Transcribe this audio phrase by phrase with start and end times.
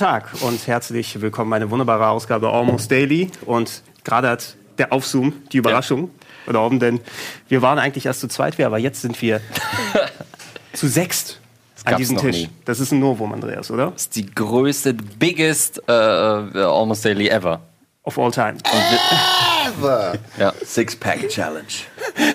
[0.00, 1.52] Tag und herzlich willkommen.
[1.52, 3.30] Eine wunderbare Ausgabe Almost Daily.
[3.44, 6.46] Und gerade hat der Aufzoom die Überraschung ja.
[6.46, 7.00] erlauben, denn
[7.50, 9.42] wir waren eigentlich erst zu zweit, aber jetzt sind wir
[10.72, 11.38] zu sechst
[11.84, 12.34] an diesem Tisch.
[12.34, 12.48] Nie.
[12.64, 13.90] Das ist ein Novum, Andreas, oder?
[13.90, 17.60] Das ist die größte, biggest uh, Almost Daily ever.
[18.02, 18.56] Of all time.
[19.66, 20.14] Ever!
[20.38, 20.54] Ja.
[20.64, 21.66] Six-Pack Challenge.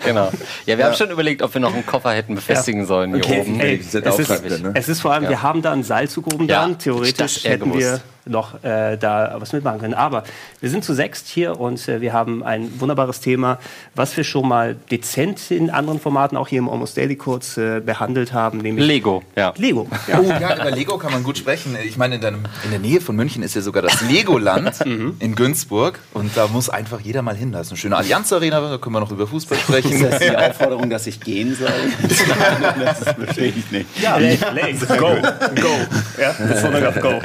[0.05, 0.31] Genau.
[0.65, 0.85] Ja, wir ja.
[0.85, 2.85] haben schon überlegt, ob wir noch einen Koffer hätten befestigen ja.
[2.87, 3.41] sollen hier okay.
[3.41, 3.59] oben.
[3.59, 4.71] Ey, es, ist, ne?
[4.75, 5.29] es ist vor allem, ja.
[5.29, 6.77] wir haben da einen Seilzug oben dran.
[6.77, 9.93] Theoretisch hätten wir noch äh, da was mitmachen können.
[9.93, 10.23] Aber
[10.59, 13.59] wir sind zu sechst hier und äh, wir haben ein wunderbares Thema,
[13.93, 17.79] was wir schon mal dezent in anderen Formaten, auch hier im Almost Daily kurz äh,
[17.79, 19.23] behandelt haben, nämlich Lego.
[19.35, 19.53] Ja.
[19.57, 19.87] Lego.
[20.07, 20.19] Ja.
[20.19, 21.77] Oh, ja, über Lego kann man gut sprechen.
[21.85, 25.17] Ich meine, in, deinem, in der Nähe von München ist ja sogar das Legoland mhm.
[25.19, 27.51] in Günzburg und da muss einfach jeder mal hin.
[27.51, 29.91] Da ist eine schöne Allianz Arena, da können wir noch über Fußball sprechen.
[29.91, 31.69] Ist das die Aufforderung, dass ich gehen soll?
[32.79, 34.01] das verstehe ich nicht.
[34.01, 35.15] Ja, Legs, go,
[35.55, 35.75] go.
[36.19, 37.21] Ja, das go.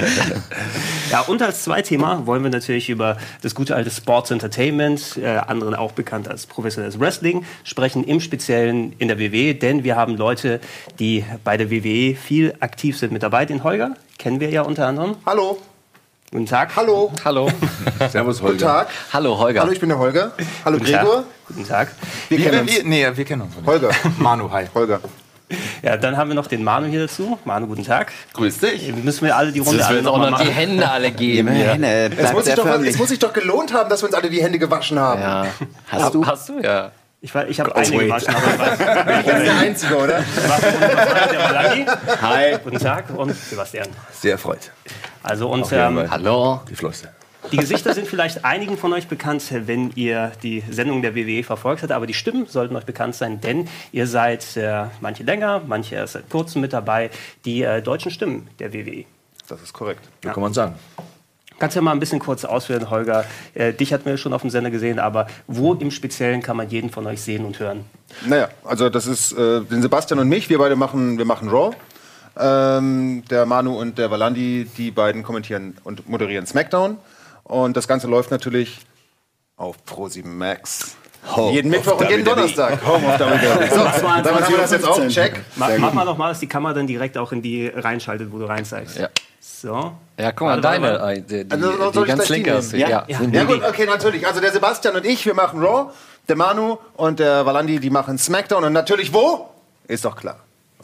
[1.10, 5.74] Ja, und als Zweithema wollen wir natürlich über das gute alte Sports Entertainment, äh, anderen
[5.74, 10.60] auch bekannt als professionelles Wrestling, sprechen, im Speziellen in der WWE, denn wir haben Leute,
[10.98, 13.44] die bei der WWE viel aktiv sind mit dabei.
[13.44, 15.16] Den Holger kennen wir ja unter anderem.
[15.26, 15.58] Hallo.
[16.32, 16.76] Guten Tag.
[16.76, 17.10] Hallo.
[17.24, 17.50] Hallo.
[18.08, 18.52] Servus, Holger.
[18.52, 18.88] Guten Tag.
[19.12, 19.62] Hallo, Holger.
[19.62, 20.30] Hallo, ich bin der Holger.
[20.64, 21.14] Hallo, Guten Gregor.
[21.16, 21.24] Tag.
[21.48, 21.88] Guten Tag.
[22.28, 22.72] Wir, wir kennen uns.
[22.76, 23.54] Wir, nee, wir kennen uns.
[23.66, 23.90] Holger.
[24.18, 24.66] Manu, hi.
[24.72, 25.00] Holger.
[25.82, 27.36] Ja, dann haben wir noch den Manu hier dazu.
[27.44, 28.12] Manu, guten Tag.
[28.34, 28.94] Grüß dich.
[28.94, 31.48] Müssen wir alle die Runde alle noch, noch die Hände alle geben.
[31.48, 31.72] Ja.
[31.72, 34.30] Hände, es, muss sich doch, es muss sich doch gelohnt haben, dass wir uns alle
[34.30, 35.20] die Hände gewaschen haben.
[35.20, 35.46] Ja.
[35.88, 36.24] Hast du?
[36.24, 36.92] Hast du, ja.
[37.22, 40.24] Ich, ich habe eine gewaschen, aber ich bin der Einzige, oder?
[42.22, 42.56] Hi.
[42.64, 43.88] Guten Tag und Sebastian.
[44.10, 44.70] Sehr erfreut.
[45.22, 46.60] Also und ähm, Hallo.
[46.70, 47.12] Die Flosse.
[47.52, 51.82] Die Gesichter sind vielleicht einigen von euch bekannt, wenn ihr die Sendung der WWE verfolgt
[51.82, 55.96] habt, aber die Stimmen sollten euch bekannt sein, denn ihr seid äh, manche länger, manche
[55.96, 57.10] erst seit kurzem mit dabei,
[57.44, 59.04] die äh, deutschen Stimmen der WWE.
[59.46, 60.32] Das ist korrekt, ja.
[60.32, 60.74] kann man sagen.
[61.60, 63.24] Kannst du ja mal ein bisschen kurz ausführen, Holger.
[63.52, 66.70] Äh, dich hatten wir schon auf dem Sender gesehen, aber wo im Speziellen kann man
[66.70, 67.84] jeden von euch sehen und hören?
[68.26, 70.48] Naja, also das ist äh, den Sebastian und mich.
[70.48, 71.76] Wir beide machen, wir machen Raw.
[72.38, 76.96] Ähm, der Manu und der Valandi, die beiden kommentieren und moderieren SmackDown.
[77.44, 78.80] Und das Ganze läuft natürlich
[79.56, 80.96] auf Pro7 Max.
[81.36, 82.80] Home jeden Mittwoch und jeden Donnerstag.
[82.86, 83.68] Home of WWE.
[83.70, 85.06] So, damit haben wir das jetzt auch.
[85.08, 85.42] Check.
[85.56, 88.38] Mach, mach mal noch mal, dass die Kamera dann direkt auch in die reinschaltet, wo
[88.38, 88.98] du reinzeigst.
[88.98, 89.10] Ja.
[89.60, 89.92] So.
[90.18, 92.72] Ja, guck mal, deine, äh, die, die, also, die ganz linke ist.
[92.72, 93.04] Ja, ja.
[93.08, 93.20] ja.
[93.22, 94.26] ja gut, okay, natürlich.
[94.26, 95.92] Also der Sebastian und ich, wir machen Raw.
[96.28, 98.64] Der Manu und der Valandi, die machen SmackDown.
[98.64, 99.50] Und natürlich wo?
[99.88, 100.36] Ist doch klar.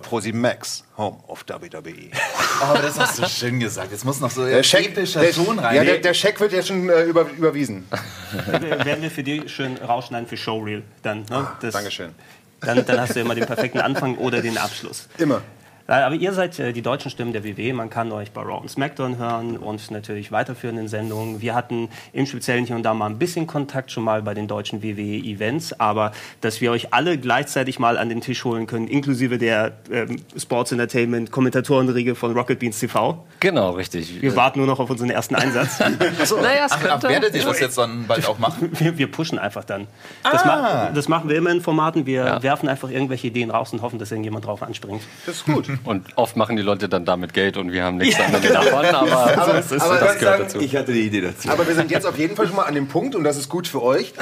[0.03, 2.11] Pro7 Max, Home of WWE.
[2.59, 3.93] Oh, aber das hast du schön gesagt.
[3.93, 5.77] Jetzt muss noch so der Scheck, der, Ton rein.
[5.77, 7.87] Ja, der, der Scheck wird ja schon äh, über, überwiesen.
[8.47, 11.19] Werden wir für dich schön rausschneiden für Showreel dann.
[11.19, 11.27] Ne?
[11.31, 12.15] Ah, das, Dankeschön.
[12.63, 15.07] Dann, dann hast du immer den perfekten Anfang oder den Abschluss.
[15.19, 15.43] Immer.
[15.87, 17.73] Aber ihr seid äh, die deutschen Stimmen der WWE.
[17.73, 21.41] Man kann euch bei Raw und SmackDown hören und natürlich weiterführenden Sendungen.
[21.41, 24.49] Wir hatten im Speziellen hier und da mal ein bisschen Kontakt schon mal bei den
[24.49, 25.79] deutschen WWE-Events.
[25.79, 30.17] Aber dass wir euch alle gleichzeitig mal an den Tisch holen können, inklusive der ähm,
[30.37, 33.25] Sports Entertainment Kommentatorenriege von Rocket Beans TV.
[33.41, 34.21] Genau, richtig.
[34.21, 35.81] Wir warten nur noch auf unseren ersten Einsatz.
[35.81, 38.71] Achso, naja, ach, ach, werdet ihr das jetzt dann bald auch machen?
[38.79, 39.87] Wir, wir pushen einfach dann.
[40.23, 40.47] Das, ah.
[40.47, 42.05] ma das, machen wir immer in Formaten.
[42.07, 42.43] Wir ja.
[42.43, 45.03] werfen einfach irgendwelche Ideen raus und hoffen, dass irgendjemand drauf anspringt.
[45.25, 45.69] Das ist gut.
[45.85, 48.63] Und oft machen die Leute dann damit Geld und wir haben nichts ja, genau.
[48.63, 50.61] davon, aber, aber, das, ist, aber das gehört sagen, dazu.
[50.61, 51.49] Ich hatte die Idee dazu.
[51.49, 53.49] Aber wir sind jetzt auf jeden Fall schon mal an dem Punkt und das ist
[53.49, 54.13] gut für euch.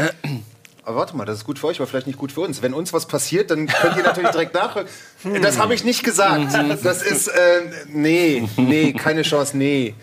[0.86, 2.60] Aber warte mal, das ist gut für euch, aber vielleicht nicht gut für uns.
[2.60, 4.90] Wenn uns was passiert, dann könnt ihr natürlich direkt nachrücken.
[5.40, 6.52] Das habe ich nicht gesagt.
[6.82, 9.94] Das ist, äh, nee, nee, keine Chance, nee.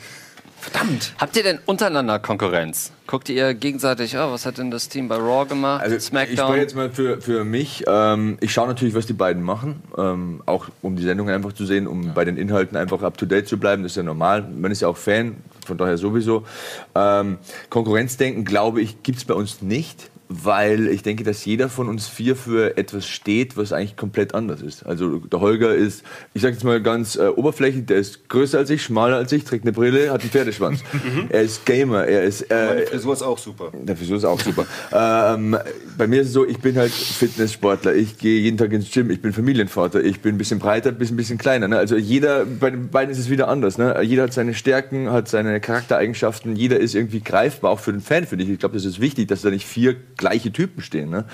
[0.62, 1.14] Verdammt.
[1.18, 2.92] Habt ihr denn untereinander Konkurrenz?
[3.08, 5.82] Guckt ihr gegenseitig, oh, was hat denn das Team bei Raw gemacht?
[5.82, 6.34] Also Smackdown?
[6.34, 7.84] Ich spreche jetzt mal für, für mich.
[7.88, 9.82] Ähm, ich schaue natürlich, was die beiden machen.
[9.98, 12.12] Ähm, auch um die Sendung einfach zu sehen, um ja.
[12.14, 13.82] bei den Inhalten einfach up to date zu bleiben.
[13.82, 14.44] Das ist ja normal.
[14.44, 16.46] Man ist ja auch Fan, von daher sowieso.
[16.94, 17.40] Ähm,
[17.72, 22.08] Konkurrenzdenken, glaube ich, gibt es bei uns nicht weil ich denke, dass jeder von uns
[22.08, 24.86] vier für etwas steht, was eigentlich komplett anders ist.
[24.86, 28.70] Also der Holger ist, ich sage jetzt mal ganz äh, oberflächlich, der ist größer als
[28.70, 30.82] ich, schmaler als ich, trägt eine Brille, hat einen Pferdeschwanz.
[31.02, 31.28] Mhm.
[31.30, 32.44] er ist Gamer, er ist...
[32.52, 33.72] Äh, die Frisur ist auch super.
[33.74, 34.66] Der Frisur ist auch super.
[34.92, 35.58] ähm,
[35.98, 39.10] bei mir ist es so, ich bin halt Fitnesssportler, ich gehe jeden Tag ins Gym,
[39.10, 41.68] ich bin Familienvater, ich bin ein bisschen breiter, ein bisschen, bisschen kleiner.
[41.68, 41.78] Ne?
[41.78, 43.78] Also jeder, bei den beiden ist es wieder anders.
[43.78, 44.00] Ne?
[44.04, 48.28] Jeder hat seine Stärken, hat seine Charaktereigenschaften, jeder ist irgendwie greifbar, auch für den Fan,
[48.28, 48.52] finde ich.
[48.52, 51.10] Ich glaube, das ist wichtig, dass da nicht vier gleiche Typen stehen.
[51.10, 51.26] Ne?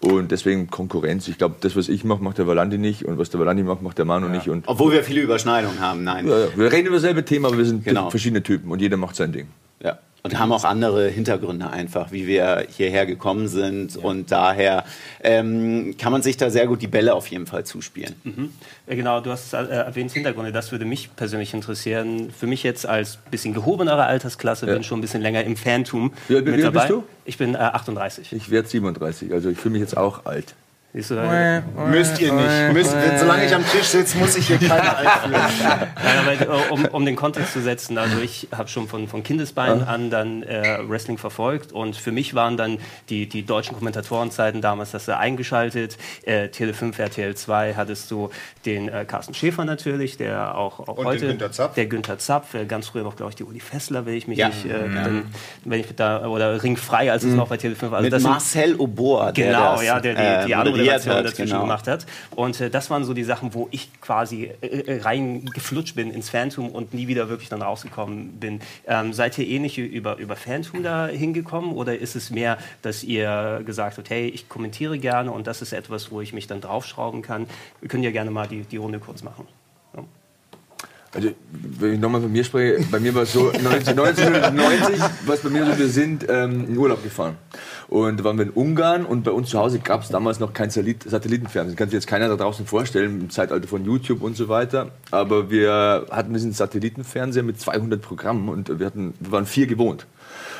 [0.00, 1.28] Und deswegen Konkurrenz.
[1.28, 3.06] Ich glaube, das, was ich mache, macht der Valandi nicht.
[3.06, 4.32] Und was der Valandi macht, macht der Manu ja.
[4.34, 4.48] nicht.
[4.48, 6.28] Und Obwohl wir viele Überschneidungen haben, nein.
[6.28, 8.10] Ja, wir reden über dasselbe Thema, aber wir sind genau.
[8.10, 9.48] verschiedene Typen und jeder macht sein Ding.
[9.82, 9.98] Ja.
[10.24, 13.96] Und haben auch andere Hintergründe einfach, wie wir hierher gekommen sind.
[13.96, 14.84] Und daher
[15.20, 18.14] ähm, kann man sich da sehr gut die Bälle auf jeden Fall zuspielen.
[18.22, 18.52] Mhm.
[18.86, 20.52] Ja, genau, du hast äh, erwähnt Hintergründe.
[20.52, 22.30] Das würde mich persönlich interessieren.
[22.30, 24.74] Für mich jetzt als bisschen gehobenere Altersklasse, Ja.
[24.74, 26.86] bin schon ein bisschen länger im Fantum Wie alt- wie mit alt dabei.
[26.86, 27.04] bist du?
[27.24, 28.32] Ich bin äh, 38.
[28.32, 30.54] Ich werde 37, also ich fühle mich jetzt auch alt.
[30.94, 32.72] Siehst du, äh, Müsst ihr nicht.
[32.74, 35.32] Müsst, solange ich am Tisch sitze, muss ich hier keine einführen.
[35.32, 39.22] Nein, aber äh, um, um den Kontext zu setzen, also ich habe schon von, von
[39.22, 42.76] Kindesbeinen an dann äh, Wrestling verfolgt und für mich waren dann
[43.08, 45.96] die, die deutschen Kommentatorenzeiten damals, hast du eingeschaltet,
[46.26, 48.28] äh, Tele 5, RTL 2 hattest du
[48.66, 51.74] den äh, Carsten Schäfer natürlich, der auch, auch Und den heute, Günther Zapf.
[51.74, 54.36] der Günther Zapf, äh, ganz früher noch glaube ich die Uli Fessler, wenn ich mich
[54.36, 54.48] Ja.
[54.48, 55.24] nicht, äh, dann,
[55.64, 58.00] wenn ich da, oder Ringfrei, als es noch bei Tele 5 war.
[58.00, 61.50] Also Mit Marcel Oboa, der Genau, das, ja, der die, äh, die Moderation hat, dazwischen
[61.50, 61.62] genau.
[61.62, 62.06] gemacht hat.
[62.30, 66.30] Und äh, das waren so die Sachen, wo ich quasi äh, äh, reingeflutscht bin ins
[66.30, 68.60] Phantom und nie wieder wirklich dann rausgekommen bin.
[68.86, 73.62] Ähm, seid ihr ähnlich über, über Phantom da hingekommen oder ist es mehr, dass ihr
[73.64, 77.22] gesagt habt, hey, ich kommentiere gerne und das ist etwas, wo ich mich dann draufschrauben
[77.22, 77.46] kann?
[77.80, 79.46] Wir können ja gerne mal die, die Runde kurz machen.
[81.14, 85.34] Also, wenn ich nochmal von mir spreche, bei mir war es so, 19, 1990 war
[85.34, 87.36] es bei mir so, wir sind ähm, in Urlaub gefahren.
[87.88, 90.54] Und da waren wir in Ungarn und bei uns zu Hause gab es damals noch
[90.54, 91.74] kein Satellit Satellitenfernsehen.
[91.74, 94.92] Das kann sich jetzt keiner da draußen vorstellen, im Zeitalter von YouTube und so weiter.
[95.10, 100.06] Aber wir hatten diesen Satellitenfernseher mit 200 Programmen und wir, hatten, wir waren vier gewohnt.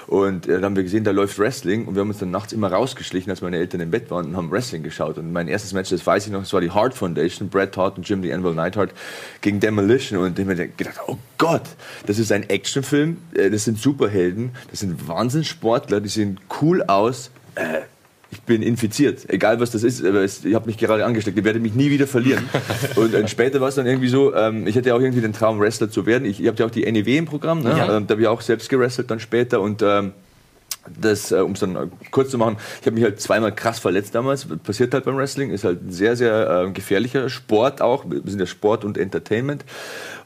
[0.07, 2.53] Und äh, dann haben wir gesehen, da läuft Wrestling und wir haben uns dann nachts
[2.53, 5.19] immer rausgeschlichen, als meine Eltern im Bett waren und haben Wrestling geschaut.
[5.19, 7.97] Und mein erstes Match, das weiß ich noch, das war die Hart Foundation, Bret Hart
[7.97, 8.93] und Jim the Anvil Neidhart
[9.41, 10.19] gegen Demolition.
[10.19, 11.63] Und ich habe mir gedacht, oh Gott,
[12.07, 17.31] das ist ein Actionfilm, äh, das sind Superhelden, das sind Wahnsinnssportler, die sehen cool aus.
[17.55, 17.83] Äh,
[18.33, 21.61] ich bin infiziert, egal was das ist, aber ich habe mich gerade angesteckt, ich werde
[21.61, 22.49] mich nie wieder verlieren.
[22.97, 25.35] und äh, später war es dann irgendwie so, ähm, ich hatte ja auch irgendwie den
[25.35, 26.25] Traum, Wrestler zu werden.
[26.25, 27.75] Ich, ihr habt ja auch die NEW im Programm, ne?
[27.77, 27.97] Ja.
[27.97, 30.13] ähm, da habe ich auch selbst gewrestelt dann später und ähm,
[30.99, 33.79] das, äh, um es dann äh, kurz zu machen, ich habe mich halt zweimal krass
[33.79, 34.47] verletzt damals.
[34.65, 38.07] Passiert halt beim Wrestling, ist halt ein sehr, sehr äh, gefährlicher Sport auch.
[38.09, 39.65] Wir sind ja Sport und Entertainment.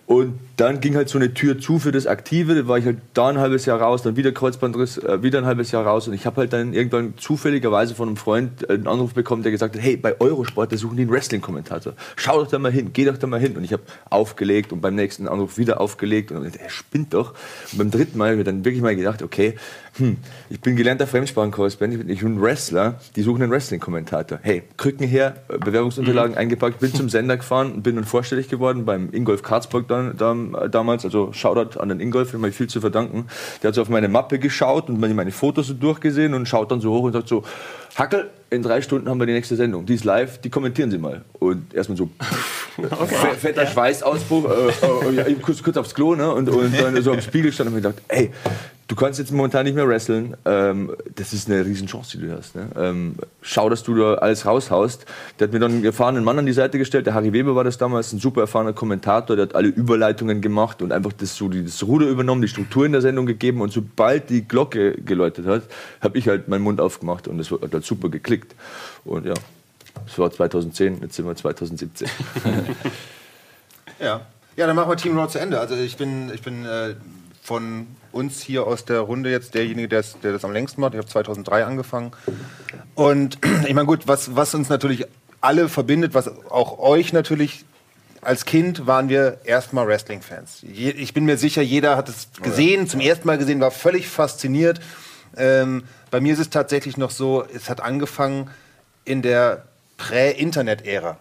[0.07, 2.55] Und dann ging halt so eine Tür zu für das Aktive.
[2.55, 5.45] Da war ich halt da ein halbes Jahr raus, dann wieder Kreuzbandriss, äh, wieder ein
[5.45, 6.09] halbes Jahr raus.
[6.09, 9.53] Und ich habe halt dann irgendwann zufälligerweise von einem Freund äh, einen Anruf bekommen, der
[9.53, 11.93] gesagt hat, hey, bei Eurosport, da suchen die einen Wrestling-Kommentator.
[12.17, 13.55] Schau doch da mal hin, geh doch da mal hin.
[13.57, 16.33] Und ich habe aufgelegt und beim nächsten Anruf wieder aufgelegt.
[16.33, 17.35] Und er spinnt doch.
[17.73, 19.57] Und beim dritten Mal habe ich dann wirklich mal gedacht, okay,
[19.99, 20.19] hm,
[20.51, 24.39] ich bin gelernter Fremdsprachenkorrespondent, ich bin Wrestler, die suchen einen Wrestling-Kommentator.
[24.43, 28.85] Hey, Krücken her, äh, Bewerbungsunterlagen eingepackt, bin zum Sender gefahren und bin dann vorstellig geworden
[28.85, 31.05] beim Ingolf Karlsburg dann, dann, äh, damals.
[31.05, 33.27] Also Shoutout an den Ingolf, dem ich viel zu verdanken.
[33.63, 36.81] Der hat so auf meine Mappe geschaut und meine Fotos so durchgesehen und schaut dann
[36.81, 37.43] so hoch und sagt so,
[37.97, 39.87] Hackel, in drei Stunden haben wir die nächste Sendung.
[39.87, 41.25] Die ist live, die kommentieren Sie mal.
[41.39, 42.09] Und erstmal so,
[42.77, 46.33] fe- fetter Schweißausbruch, äh, äh, ja, kurz, kurz aufs Klo, ne?
[46.33, 48.31] Und, und dann so am Spiegel stand und mir gedacht, ey,
[48.89, 50.37] du kannst jetzt momentan nicht mehr wresteln.
[50.45, 52.55] Ähm, das ist eine riesen Chance, die du hast.
[52.55, 52.69] Ne?
[52.79, 55.07] Ähm, schau, dass du da alles raushaust.
[55.41, 57.05] Der hat mir dann einen erfahrenen Mann an die Seite gestellt.
[57.07, 59.35] Der Harry Weber war das damals, ein super erfahrener Kommentator.
[59.35, 62.93] Der hat alle Überleitungen gemacht und einfach das, so das Ruder übernommen, die Struktur in
[62.93, 63.61] der Sendung gegeben.
[63.61, 65.63] Und sobald die Glocke geläutet hat,
[66.01, 68.36] habe ich halt meinen Mund aufgemacht und das hat halt super geklickt.
[69.05, 69.35] Und ja,
[70.05, 72.09] das war 2010, jetzt sind wir 2017.
[73.99, 74.27] Ja.
[74.57, 75.59] ja, dann machen wir Team Raw zu Ende.
[75.59, 76.97] Also ich bin, ich bin äh,
[77.43, 80.93] von uns hier aus der Runde jetzt derjenige, der das, der das am längsten macht.
[80.93, 82.13] Ich habe 2003 angefangen.
[82.95, 85.07] Und ich meine, gut, was, was uns natürlich
[85.41, 87.65] alle verbindet, was auch euch natürlich
[88.23, 90.65] als Kind waren wir erstmal Wrestling-Fans.
[90.65, 94.81] Ich bin mir sicher, jeder hat es gesehen, zum ersten Mal gesehen, war völlig fasziniert.
[95.37, 98.51] Ähm, bei mir ist es tatsächlich noch so, es hat angefangen
[99.05, 99.65] in der
[99.97, 101.19] Prä-Internet-Ära.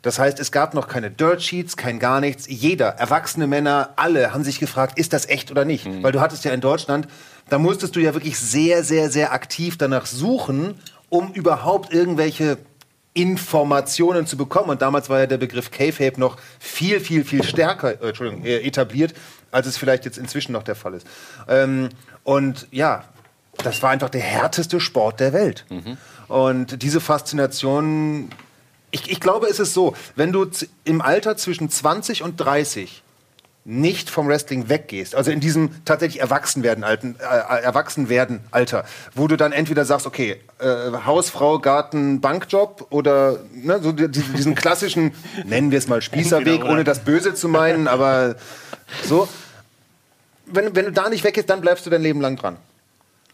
[0.00, 2.46] Das heißt, es gab noch keine Dirt Sheets, kein gar nichts.
[2.48, 5.86] Jeder, erwachsene Männer, alle haben sich gefragt, ist das echt oder nicht?
[6.02, 7.06] Weil du hattest ja in Deutschland,
[7.48, 10.74] da musstest du ja wirklich sehr, sehr, sehr aktiv danach suchen,
[11.08, 12.58] um überhaupt irgendwelche
[13.14, 14.70] Informationen zu bekommen.
[14.70, 18.60] Und damals war ja der Begriff K-Fape noch viel, viel, viel stärker äh, Entschuldigung, äh,
[18.62, 19.14] etabliert,
[19.50, 21.06] als es vielleicht jetzt inzwischen noch der Fall ist.
[21.46, 21.90] Ähm,
[22.24, 23.04] und ja,
[23.62, 25.64] das war einfach der härteste Sport der Welt.
[26.28, 28.30] Und diese Faszination,
[28.90, 30.46] ich, ich glaube, es ist so, wenn du
[30.84, 33.02] im Alter zwischen 20 und 30
[33.64, 39.36] nicht vom Wrestling weggehst, also in diesem tatsächlich Erwachsenwerden, alten, äh, Erwachsenwerden Alter, wo du
[39.36, 40.64] dann entweder sagst, okay, äh,
[41.06, 45.12] Hausfrau, Garten, Bankjob oder ne, so die, die- diesen klassischen,
[45.46, 48.34] nennen wir es mal Spießerweg, ohne das Böse zu meinen, aber
[49.04, 49.28] so,
[50.46, 52.56] wenn, wenn du da nicht weggehst, dann bleibst du dein Leben lang dran.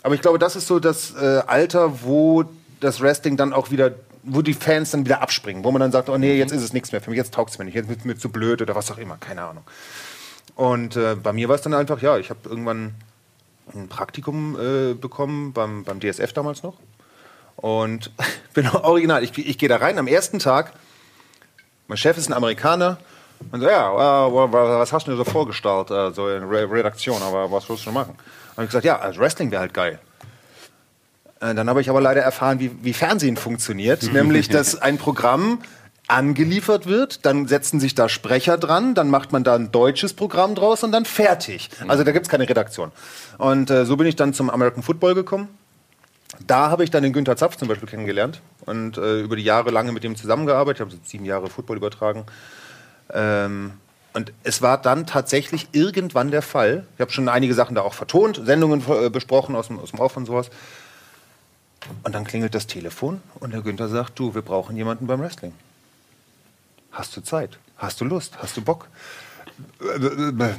[0.03, 2.45] Aber ich glaube, das ist so das äh, Alter, wo
[2.81, 6.09] das Wrestling dann auch wieder, wo die Fans dann wieder abspringen, wo man dann sagt,
[6.09, 7.91] oh nee, jetzt ist es nichts mehr für mich, jetzt taugt es mir nicht, jetzt
[7.91, 9.65] ist es mir zu blöd oder was auch immer, keine Ahnung.
[10.55, 12.95] Und äh, bei mir war es dann einfach, ja, ich habe irgendwann
[13.75, 16.75] ein Praktikum äh, bekommen beim, beim DSF damals noch.
[17.57, 18.13] Und
[18.55, 20.73] bin original, ich, ich gehe da rein am ersten Tag.
[21.87, 22.99] Mein Chef ist ein Amerikaner.
[23.53, 27.51] Und so, ja, was hast du dir so vorgestellt, äh, so in Re Redaktion, aber
[27.51, 28.17] was willst du machen?
[28.59, 30.01] Habe ich gesagt, ja, also Wrestling wäre halt geil.
[31.39, 34.03] Äh, Dann habe ich aber leider erfahren, wie, wie Fernsehen funktioniert.
[34.13, 35.61] nämlich, dass ein Programm
[36.09, 40.57] angeliefert wird, dann setzen sich da Sprecher dran, dann macht man da ein deutsches Programm
[40.57, 41.71] draus und dann fertig.
[41.87, 42.91] Also da gibt's keine Redaktion.
[43.37, 45.49] Und äh, so bin ich dann zum American Football gekommen.
[46.45, 49.71] Da habe ich dann den Günther Zapf zum Beispiel kennengelernt und äh, über die Jahre
[49.71, 50.89] lange mit ihm zusammengearbeitet.
[50.89, 52.25] Ich habe sieben Jahre Football übertragen.
[53.13, 53.75] Ähm,
[54.15, 56.87] und es war dann tatsächlich irgendwann der Fall.
[56.95, 60.01] Ich habe schon einige Sachen da auch vertont, Sendungen äh, besprochen aus dem, aus dem
[60.01, 60.51] Off und sowas.
[62.03, 65.53] Und dann klingelt das Telefon und der Günther sagt, du, wir brauchen jemanden beim Wrestling.
[66.91, 67.59] Hast du Zeit?
[67.77, 68.39] Hast du Lust?
[68.43, 68.89] Hast du Bock?
[69.81, 70.55] Äh, äh, äh,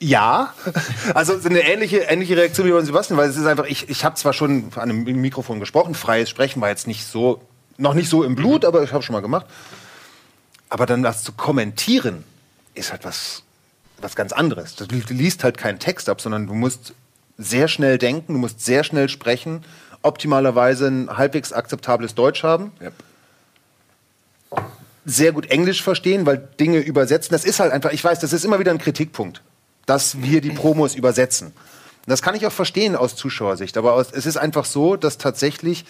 [0.00, 0.52] Ja,
[1.14, 4.04] also so eine ähnliche, ähnliche Reaktion wie bei Sebastian, weil es ist einfach, ich, ich
[4.04, 7.42] habe zwar schon an einem Mikrofon gesprochen, freies Sprechen war jetzt nicht so,
[7.76, 9.46] noch nicht so im Blut, aber ich habe schon mal gemacht.
[10.68, 12.24] Aber dann das zu kommentieren,
[12.74, 13.42] ist halt was,
[14.00, 14.76] was ganz anderes.
[14.76, 16.92] Du li- liest halt keinen Text ab, sondern du musst
[17.38, 19.64] sehr schnell denken, du musst sehr schnell sprechen,
[20.02, 22.72] optimalerweise ein halbwegs akzeptables Deutsch haben
[25.04, 28.44] sehr gut Englisch verstehen, weil Dinge übersetzen, das ist halt einfach, ich weiß, das ist
[28.44, 29.42] immer wieder ein Kritikpunkt,
[29.86, 31.48] dass wir die Promos übersetzen.
[31.48, 31.54] Und
[32.10, 35.84] das kann ich auch verstehen aus Zuschauersicht, aber aus, es ist einfach so, dass tatsächlich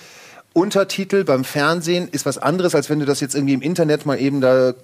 [0.52, 4.20] Untertitel beim Fernsehen ist was anderes, als wenn du das jetzt irgendwie im Internet mal
[4.20, 4.74] eben da äh,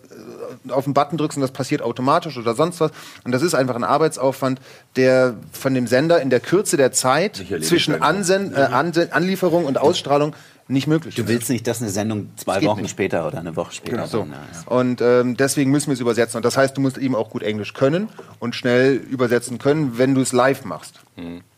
[0.69, 2.91] auf den Button drückst und das passiert automatisch oder sonst was.
[3.25, 4.61] Und das ist einfach ein Arbeitsaufwand,
[4.97, 8.01] der von dem Sender in der Kürze der Zeit zwischen.
[8.03, 10.35] Ansen äh, Anse Anlieferung und Ausstrahlung
[10.69, 12.91] nicht möglich Du willst nicht, dass eine Sendung zwei Wochen nicht.
[12.91, 13.97] später oder eine Woche später.
[13.97, 14.19] Genau so.
[14.21, 14.77] dann, ja, ja.
[14.77, 16.37] Und ähm, deswegen müssen wir es übersetzen.
[16.37, 20.15] Und das heißt, du musst eben auch gut Englisch können und schnell übersetzen können, wenn
[20.15, 21.01] du es live machst.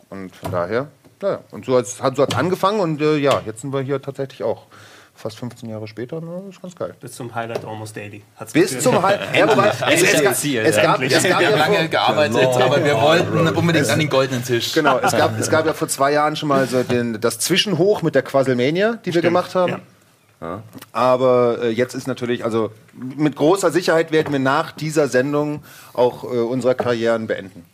[0.09, 0.89] Und von daher,
[1.23, 4.01] ja, und so hat es so hat's angefangen und äh, ja, jetzt sind wir hier
[4.01, 4.67] tatsächlich auch.
[5.23, 6.95] Fast 15 Jahre später, ne, ist ganz geil.
[6.99, 8.25] Bis zum Highlight Almost Daily.
[8.35, 8.83] Hat's Bis geführt.
[8.83, 9.21] zum Halb.
[9.33, 12.85] Ja, wobei, es, es, Ziel, es, gab, es gab Wir haben ja lange gearbeitet, aber
[12.85, 14.73] wir wollten unbedingt an den goldenen Tisch.
[14.73, 18.03] Genau, es gab, es gab ja vor zwei Jahren schon mal so den, das Zwischenhoch
[18.03, 19.81] mit der Quasselmania, die wir gemacht haben.
[20.91, 25.63] Aber äh, jetzt ist natürlich, also mit großer Sicherheit werden wir nach dieser Sendung
[25.93, 27.65] auch äh, unsere Karrieren beenden.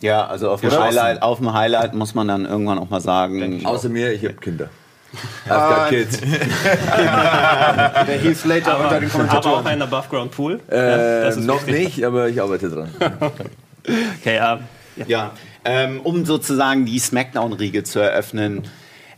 [0.00, 0.72] Ja, also auf dem?
[0.72, 4.34] Highlight, auf dem Highlight muss man dann irgendwann auch mal sagen, Außer mir, ich habe
[4.34, 4.68] Kinder.
[5.46, 6.20] I've got kids.
[6.20, 9.66] Der Heath Slater unter den Aber auch Kommentatoren.
[9.66, 10.60] ein Above Ground Pool.
[10.70, 11.96] Äh, noch wichtig.
[11.96, 12.90] nicht, aber ich arbeite dran.
[14.20, 14.60] Okay, ja.
[15.06, 15.30] Ja,
[15.64, 18.64] ähm, um sozusagen die Smackdown-Riege zu eröffnen.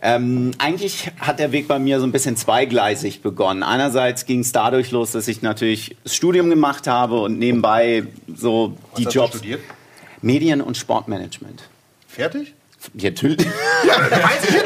[0.00, 3.64] Ähm, eigentlich hat der Weg bei mir so ein bisschen zweigleisig begonnen.
[3.64, 8.76] Einerseits ging es dadurch los, dass ich natürlich das Studium gemacht habe und nebenbei so
[8.96, 9.34] die hast du Jobs.
[9.38, 9.60] studiert?
[10.22, 11.64] Medien- und Sportmanagement.
[12.06, 12.54] Fertig?
[12.94, 13.46] Ja, natürlich.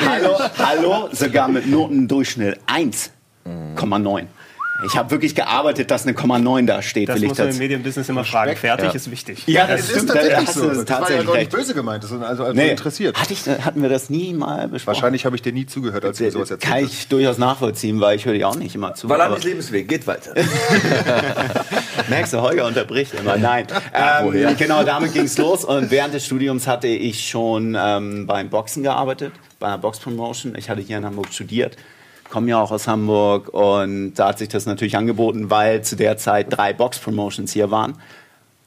[0.06, 4.26] hallo, hallo, sogar mit Notendurchschnitt 1,9.
[4.86, 7.58] Ich habe wirklich gearbeitet, dass eine 9 da steht, Das will ich muss man im.
[7.58, 8.56] Medienbusiness immer fragen.
[8.56, 9.42] Fertig ist wichtig.
[9.46, 10.68] Ja, Es ist tatsächlich so.
[10.68, 13.20] Das Das war ja tatsächlich nicht böse gemeint, das ist also, also Nee, interessiert.
[13.20, 14.94] Hatte ich, hatten wir das nie mal besprochen?
[14.96, 18.16] Wahrscheinlich habe ich dir nie zugehört, als du sowas erzählt Kann ich durchaus nachvollziehen, weil
[18.16, 19.08] ich höre dir auch nicht immer zu.
[19.08, 20.34] Valandis aber- Lebensweg, geht weiter.
[22.08, 23.36] Merkst du, Holger unterbricht immer.
[23.36, 23.66] Nein.
[24.22, 24.50] woher?
[24.50, 25.64] ähm, genau, damit ging es los.
[25.64, 30.54] Und während des Studiums hatte ich schon ähm, beim Boxen gearbeitet, bei einer Box-Promotion.
[30.56, 31.76] Ich hatte hier in Hamburg studiert,
[32.34, 33.54] komme ja auch aus Hamburg.
[33.54, 37.94] Und da hat sich das natürlich angeboten, weil zu der Zeit drei Box-Promotions hier waren.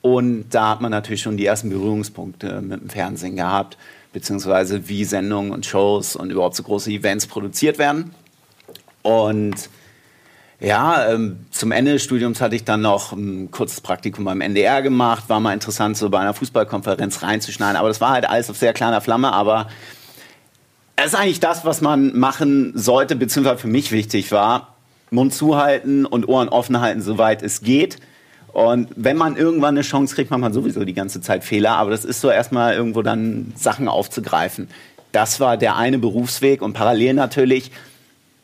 [0.02, 3.78] Und da hat man natürlich schon die ersten Berührungspunkte mit dem Fernsehen gehabt,
[4.14, 8.12] beziehungsweise wie Sendungen und Shows und überhaupt so große Events produziert werden.
[9.02, 9.70] Und
[10.62, 14.82] ja, ähm, zum Ende des Studiums hatte ich dann noch ein kurzes Praktikum beim NDR
[14.82, 15.26] gemacht.
[15.28, 17.76] War mal interessant, so bei einer Fußballkonferenz reinzuschneiden.
[17.76, 19.34] Aber das war halt alles auf sehr kleiner Flamme.
[19.34, 19.68] Aber
[20.98, 24.75] es ist eigentlich das, was man machen sollte, beziehungsweise für mich wichtig war.
[25.10, 27.98] Mund zuhalten und Ohren offen halten, soweit es geht.
[28.51, 31.77] Und wenn man irgendwann eine Chance kriegt, macht man sowieso die ganze Zeit Fehler.
[31.77, 34.68] Aber das ist so erstmal irgendwo dann Sachen aufzugreifen.
[35.13, 37.72] Das war der eine Berufsweg und parallel natürlich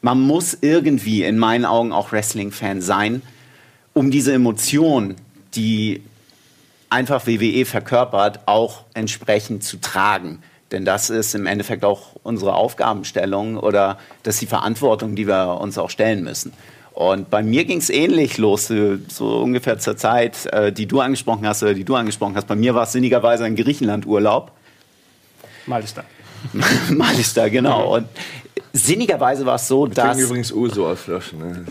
[0.03, 3.21] man muss irgendwie in meinen Augen auch Wrestling-Fan sein,
[3.93, 5.15] um diese Emotion,
[5.55, 6.03] die
[6.89, 10.43] einfach WWE verkörpert, auch entsprechend zu tragen.
[10.73, 15.61] Denn das ist im Endeffekt auch unsere Aufgabenstellung oder das ist die Verantwortung, die wir
[15.61, 16.51] uns auch stellen müssen.
[16.93, 20.99] Und bei mir ging es ähnlich los, so so ungefähr zur Zeit, äh, die du
[20.99, 22.47] angesprochen hast oder die du angesprochen hast.
[22.47, 24.51] Bei mir war es sinnigerweise ein Griechenland-Urlaub.
[25.65, 26.03] Mal ist da.
[26.93, 27.95] Mal ist da, genau.
[27.95, 28.07] Und
[28.73, 31.39] sinnigerweise war es so, Das dass übrigens Uso aus Flaschen.
[31.39, 31.65] Ne?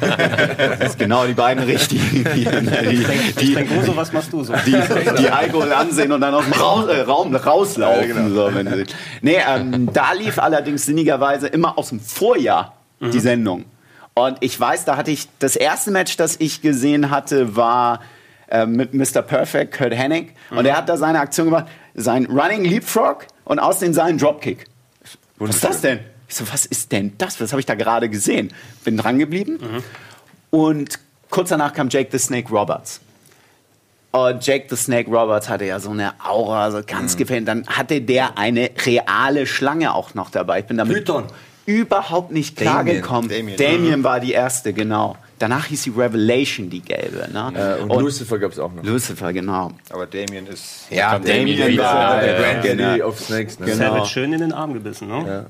[0.78, 3.04] das ist genau die beiden richtigen, die, die,
[3.38, 4.52] die, Denk Uso, was machst du so?
[4.66, 4.76] die,
[5.18, 8.34] die Alkohol ansehen und dann aus dem Raus, äh, Raum rauslaufen.
[8.34, 8.84] so, wenn sie,
[9.22, 13.64] nee, ähm, da lief allerdings sinnigerweise immer aus dem Vorjahr die Sendung.
[14.14, 18.00] Und ich weiß, da hatte ich das erste Match, das ich gesehen hatte, war
[18.48, 19.22] äh, mit Mr.
[19.22, 20.34] Perfect, Kurt Hennig.
[20.50, 24.66] Und er hat da seine Aktion gemacht, sein Running Leapfrog und aus den seinen Dropkick.
[25.38, 26.00] Was ist das denn?
[26.28, 27.40] Ich so, was ist denn das?
[27.40, 28.52] Was habe ich da gerade gesehen?
[28.84, 29.58] Bin dran geblieben.
[30.50, 30.98] Und
[31.30, 33.00] kurz danach kam Jake the Snake Roberts.
[34.14, 37.48] Und Jake the Snake Roberts hatte ja so eine Aura, so ganz gefällt.
[37.48, 40.60] Dann hatte der eine reale Schlange auch noch dabei.
[40.60, 41.24] Ich bin damit Python.
[41.66, 43.28] überhaupt nicht klargekommen.
[43.28, 43.56] Damien.
[43.56, 45.16] Damien war die erste, genau.
[45.40, 47.28] Danach hieß sie Revelation, die gelbe.
[47.32, 47.78] Ne?
[47.80, 48.84] Äh, und, Lucifer gab es auch noch.
[48.84, 49.72] Lucifer, genau.
[49.90, 50.86] Aber Damien ist.
[50.90, 52.92] Ja, Damien Damien war der der Grand genau.
[52.92, 53.58] Prix of Snakes.
[53.58, 53.66] Ne?
[53.66, 53.78] Genau.
[53.78, 55.24] Savage schön in den Arm gebissen, ne?
[55.26, 55.46] Ja,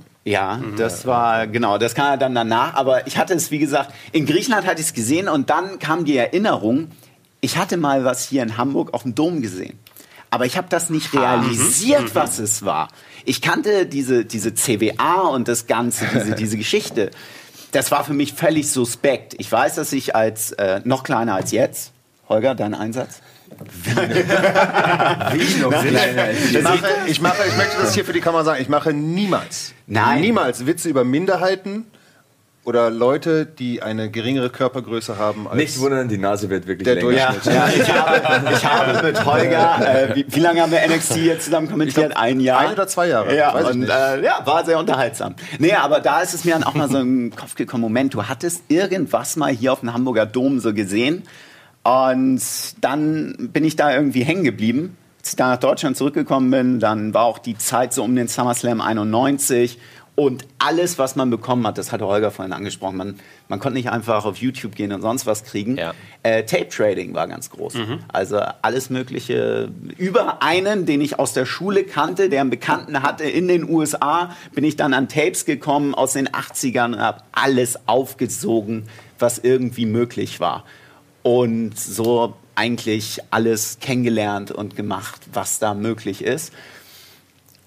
[0.76, 2.74] das war, genau, das kam ja dann danach.
[2.74, 6.04] Aber ich hatte es, wie gesagt, in Griechenland hatte ich es gesehen und dann kam
[6.04, 6.90] die Erinnerung,
[7.40, 9.78] ich hatte mal was hier in Hamburg auf dem Dom gesehen.
[10.30, 12.88] Aber ich habe das nicht realisiert, was es war.
[13.24, 17.10] Ich kannte diese, diese CWA und das Ganze, diese, diese Geschichte.
[17.70, 19.34] Das war für mich völlig suspekt.
[19.38, 21.92] Ich weiß, dass ich als, äh, noch kleiner als jetzt,
[22.28, 23.20] Holger, dein Einsatz?
[25.32, 28.60] Wie noch kleiner Ich mache, ich mache, ich möchte das hier für die Kamera sagen,
[28.62, 30.20] ich mache niemals, Nein.
[30.20, 31.84] niemals Witze über Minderheiten
[32.64, 36.94] oder Leute, die eine geringere Körpergröße haben als Nicht wundern, die Nase wird wirklich Der
[36.94, 37.32] länger.
[37.32, 37.54] Durchschnitt.
[37.54, 41.44] Ja, ich, habe, ich habe mit Holger, äh, wie, wie lange haben wir NXT jetzt
[41.44, 42.16] zusammen kommentiert?
[42.16, 42.60] ein Jahr.
[42.60, 43.90] ein oder zwei Jahre, Ja, und nicht.
[43.90, 45.34] äh, ja, war sehr unterhaltsam.
[45.58, 48.24] Nee, aber da ist es mir dann auch mal so im Kopf gekommen, Moment, du
[48.26, 51.24] hattest irgendwas mal hier auf dem Hamburger Dom so gesehen
[51.84, 52.40] und
[52.80, 54.96] dann bin ich da irgendwie hängen geblieben.
[55.20, 58.28] Als ich da nach Deutschland zurückgekommen bin, dann war auch die Zeit so um den
[58.28, 59.78] SummerSlam 91
[60.16, 63.16] und alles, was man bekommen hat, das hatte Holger vorhin angesprochen, man,
[63.48, 65.76] man konnte nicht einfach auf YouTube gehen und sonst was kriegen.
[65.76, 65.92] Ja.
[66.22, 67.74] Äh, Tape Trading war ganz groß.
[68.12, 69.70] Also alles Mögliche.
[69.98, 74.30] Über einen, den ich aus der Schule kannte, der einen Bekannten hatte in den USA,
[74.54, 78.84] bin ich dann an Tapes gekommen aus den 80ern und habe alles aufgesogen,
[79.18, 80.64] was irgendwie möglich war.
[81.24, 86.52] Und so eigentlich alles kennengelernt und gemacht, was da möglich ist.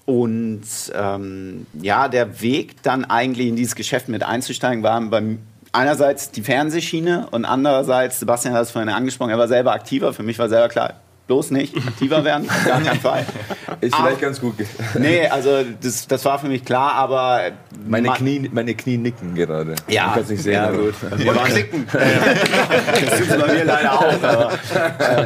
[0.06, 0.62] Und
[0.94, 5.40] ähm, ja, der Weg dann eigentlich in dieses Geschäft mit einzusteigen war beim
[5.72, 10.14] einerseits die Fernsehschiene und andererseits, Sebastian hat es vorhin angesprochen, er war selber aktiver.
[10.14, 10.94] Für mich war selber klar,
[11.28, 13.24] bloß nicht aktiver werden, auf gar keinen Fall.
[13.80, 14.54] Ist Aber- vielleicht ganz gut.
[14.98, 17.42] Nee, also das, das war für mich klar, aber
[17.86, 19.76] Meine ma- Knie, meine Knie nicken gerade.
[19.88, 20.54] Ja, Du kannst nicht sehen.
[20.54, 20.94] ja, gut.
[21.16, 21.86] Wir waren klicken.
[21.92, 24.22] das tut bei mir leider auch.
[24.22, 24.50] Aber,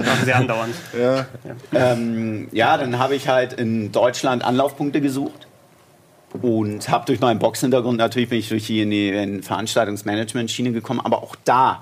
[0.00, 0.74] Machen sie andauernd.
[1.72, 5.46] Ähm, ja, dann habe ich halt in Deutschland Anlaufpunkte gesucht
[6.42, 11.22] und habe durch meinen Boxhintergrund natürlich bin ich durch die in die Veranstaltungsmanagement-Schiene gekommen, aber
[11.22, 11.80] auch da,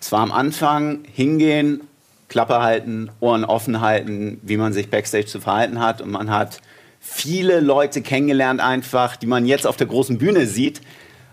[0.00, 1.82] es war am Anfang hingehen,
[2.30, 6.60] Klappe halten, Ohren offen halten, wie man sich backstage zu verhalten hat und man hat
[7.00, 10.80] viele Leute kennengelernt einfach, die man jetzt auf der großen Bühne sieht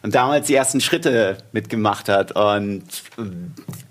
[0.01, 2.83] und damals die ersten Schritte mitgemacht hat und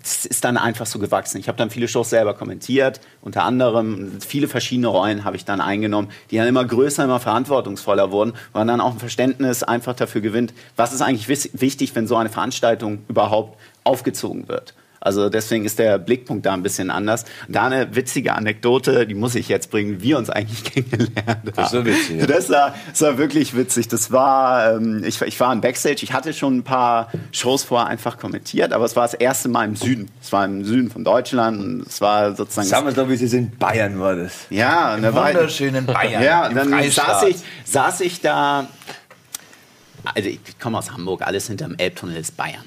[0.03, 1.37] es ist dann einfach so gewachsen.
[1.37, 5.61] Ich habe dann viele Shows selber kommentiert, unter anderem viele verschiedene Rollen habe ich dann
[5.61, 9.95] eingenommen, die dann immer größer, immer verantwortungsvoller wurden, weil man dann auch ein Verständnis einfach
[9.95, 14.73] dafür gewinnt, was ist eigentlich wichtig, wenn so eine Veranstaltung überhaupt aufgezogen wird.
[14.99, 17.25] Also deswegen ist der Blickpunkt da ein bisschen anders.
[17.47, 21.51] Da eine witzige Anekdote, die muss ich jetzt bringen, wie wir uns eigentlich kennengelernt haben.
[21.55, 22.25] Das so witzig, ja.
[22.25, 23.87] Das war, das war wirklich witzig.
[23.87, 27.87] Das war, ähm, ich, ich war im Backstage, ich hatte schon ein paar Shows vorher
[27.87, 30.09] einfach kommentiert, aber es war das erste Mal im Süden.
[30.21, 32.67] Es war im Süden von Deutschland und es war sozusagen...
[32.67, 34.33] Sagen wir doch, wie es ist in Bayern war das.
[34.49, 36.23] ja, war, Wunderschönen Bayern.
[36.23, 37.21] ja, im dann Freistaat.
[37.21, 38.67] saß ich, saß ich da.
[40.15, 42.63] Also ich komme aus Hamburg, alles hinterm Elbtunnel ist Bayern.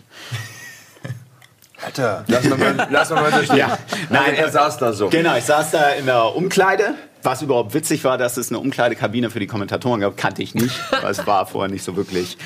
[1.85, 2.25] Alter.
[2.27, 3.79] Lass mal, mal, lass mal mal Ja,
[4.11, 5.09] Nein, er saß da so.
[5.09, 6.95] Genau, ich saß da in der Umkleide.
[7.23, 10.75] Was überhaupt witzig war, dass es eine Umkleidekabine für die Kommentatoren gab, kannte ich nicht.
[11.03, 12.39] weil es war vorher nicht so wirklich.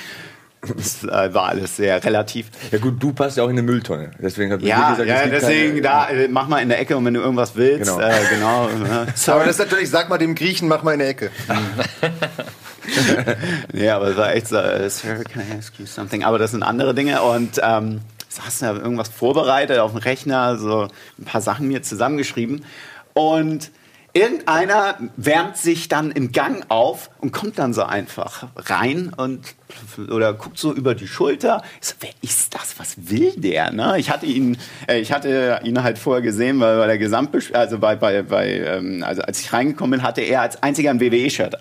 [0.79, 2.47] Es äh, war alles sehr relativ.
[2.73, 4.12] Ja gut, du passt ja auch in eine Mülltonne.
[4.18, 6.97] Deswegen hat Ja, gesagt, es ja deswegen keine, da äh, mach mal in der Ecke
[6.97, 8.01] und wenn du irgendwas willst, Genau.
[8.01, 8.68] äh, genau.
[8.68, 9.37] äh, sorry.
[9.40, 11.31] Aber das ist natürlich, sag mal dem Griechen, mach mal in der Ecke.
[13.73, 14.57] Ja, aber es war echt so,
[14.88, 16.25] Sir, can I ask you something?
[16.25, 18.01] Aber das sind andere Dinge und ähm,
[18.35, 22.64] saß da irgendwas vorbereitet auf dem Rechner, so ein paar Sachen mir zusammengeschrieben
[23.14, 23.70] und
[24.14, 29.55] irgendeiner wärmt sich dann im Gang auf und kommt dann so einfach rein und
[30.09, 31.62] oder guckt so über die Schulter.
[31.81, 32.79] Ich so, wer ist das?
[32.79, 33.73] Was will der?
[33.73, 33.97] Ne?
[33.99, 34.57] Ich hatte ihn,
[34.88, 38.51] äh, ich hatte ihn halt vorher gesehen, weil bei der Gesamtbesch also bei, bei, bei
[38.61, 41.59] ähm, also als ich reingekommen bin, hatte er als einziger ein WWE-Shirt.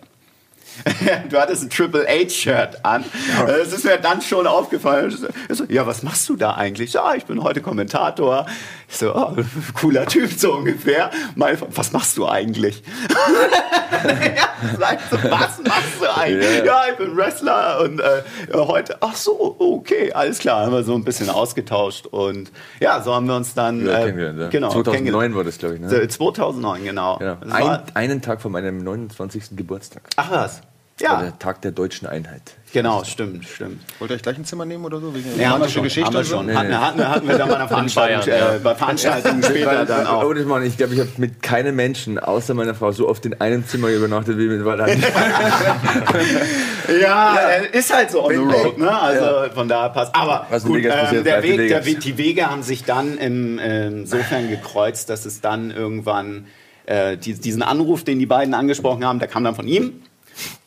[1.30, 3.06] du hattest ein Triple H-Shirt an.
[3.46, 5.16] Das ist mir dann schon aufgefallen.
[5.50, 6.94] So, ja, was machst du da eigentlich?
[6.94, 8.46] Ja, ich bin heute Kommentator.
[8.93, 9.36] So, oh,
[9.73, 11.10] cooler Typ so ungefähr.
[11.36, 12.84] Mein, was machst du eigentlich?
[14.06, 16.60] ja, so, was machst du eigentlich?
[16.60, 18.21] Ja, ja ich bin Wrestler und äh,
[18.53, 20.65] heute, ach so, okay, alles klar.
[20.65, 24.39] Haben wir so ein bisschen ausgetauscht und ja, so haben wir uns dann Ja, äh,
[24.39, 24.49] ja.
[24.49, 25.82] genau, 2009 war das, glaube ich.
[25.82, 25.88] Ne?
[25.88, 26.12] kennengelernt.
[26.12, 27.17] 2009, genau.
[27.17, 27.36] Genau.
[27.41, 29.56] Das Ein, einen Tag vor meinem 29.
[29.56, 30.03] Geburtstag.
[30.17, 30.62] ach was.
[30.99, 32.41] Ja, der Tag der deutschen Einheit.
[32.71, 33.82] genau, stimmt, stimmt.
[33.97, 35.13] Wollt ihr euch gleich ein Zimmer nehmen oder so?
[35.13, 35.84] Wegen Ja, haben wir schon.
[35.84, 36.36] Geschichte haben wir so?
[36.36, 36.45] schon.
[36.45, 36.75] Nee, hatten, nee.
[36.75, 40.23] hatten, hatten wir dann bei einer Veranstaltung, Bayern, äh, bei Veranstaltungen später dann auch.
[40.23, 43.41] Ohne Mann, ich glaube, ich habe mit keinem Menschen außer meiner Frau so oft in
[43.41, 45.01] einem Zimmer übernachtet wie mit Valandi.
[47.01, 48.91] Ja, äh, ist halt so on the road, ne?
[48.91, 50.13] Also von daher passt.
[50.15, 53.99] Aber gut, Vegas ähm, passiert, der Weg, der, die Wege haben sich dann im, ähm,
[53.99, 56.47] insofern gekreuzt, dass es dann irgendwann
[56.86, 60.01] äh, die, diesen Anruf, den die beiden angesprochen haben, der kam dann von ihm.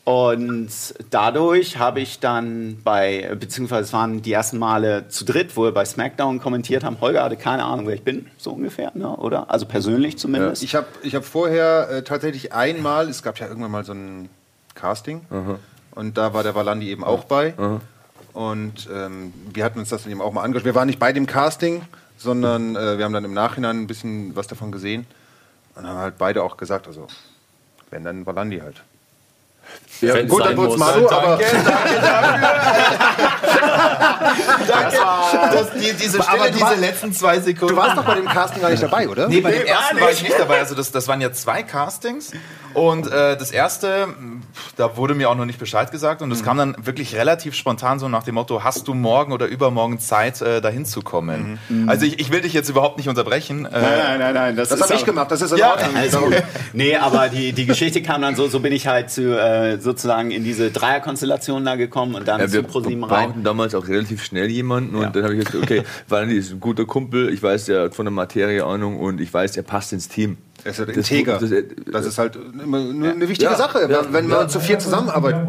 [0.05, 0.71] Und
[1.11, 5.73] dadurch habe ich dann bei, beziehungsweise es waren die ersten Male zu dritt, wo wir
[5.73, 7.01] bei SmackDown kommentiert haben.
[7.01, 9.17] Holger hatte keine Ahnung, wer ich bin, so ungefähr, ne?
[9.17, 9.51] oder?
[9.51, 10.63] Also persönlich zumindest.
[10.63, 14.29] Ich habe ich hab vorher äh, tatsächlich einmal, es gab ja irgendwann mal so ein
[14.77, 15.23] Casting
[15.91, 17.55] und da war der Valandi eben auch bei.
[18.33, 20.67] Und ähm, wir hatten uns das dann eben auch mal angeschaut.
[20.67, 21.83] Wir waren nicht bei dem Casting,
[22.19, 25.07] sondern äh, wir haben dann im Nachhinein ein bisschen was davon gesehen
[25.75, 27.07] und haben halt beide auch gesagt, also
[27.91, 28.83] wenn dann Valandi halt.
[30.03, 30.87] Ja, Wenn's gut, dann sein wurde es muss.
[30.89, 31.39] Manu, aber
[35.53, 37.75] Das, die, diese Stille, Aber du diese warst- letzten zwei Sekunden.
[37.75, 39.29] du warst doch bei dem Casting gar nicht dabei, oder?
[39.29, 40.31] Nee, bei dem Nee, gar ersten war ich nicht.
[40.31, 40.59] nicht dabei.
[40.59, 42.33] Also das, das waren ja zwei Castings.
[42.77, 44.09] Und äh, das erste,
[44.77, 46.21] da wurde mir auch noch nicht Bescheid gesagt.
[46.23, 49.47] Und das kam dann wirklich relativ spontan so nach dem Motto, hast du morgen oder
[49.47, 51.59] übermorgen Zeit, äh, dahin zu kommen?
[51.87, 53.65] Also ich, ich will dich jetzt überhaupt nicht unterbrechen.
[53.65, 54.57] Äh, Nein, nein, nein, nein.
[54.57, 55.95] Das, Das habe ich gemacht, das ist in Ja, Ordnung.
[56.31, 56.43] Gut.
[56.73, 60.31] Nee, aber die, die Geschichte kam dann so, so bin ich halt zu, äh, sozusagen
[60.31, 63.29] in diese Dreierkonstellation da gekommen und dann Ja, wir zu ProSieben rein.
[63.29, 65.11] brauchten damals auch relativ schnell jemanden und Ja.
[65.11, 68.05] dann habe ich gesagt, okay, Valandi ist ein guter Kumpel, ich weiß, der hat von
[68.05, 70.37] der Materie Ahnung und ich weiß, er passt ins Team.
[70.67, 71.39] Er ist halt Das- integer.
[71.39, 71.51] das-
[71.93, 73.57] Das, ist halt immer eine, eine wichtige Ja.
[73.57, 74.01] Sache, Ja.
[74.11, 75.49] wenn wir zu viert zusammenarbeiten.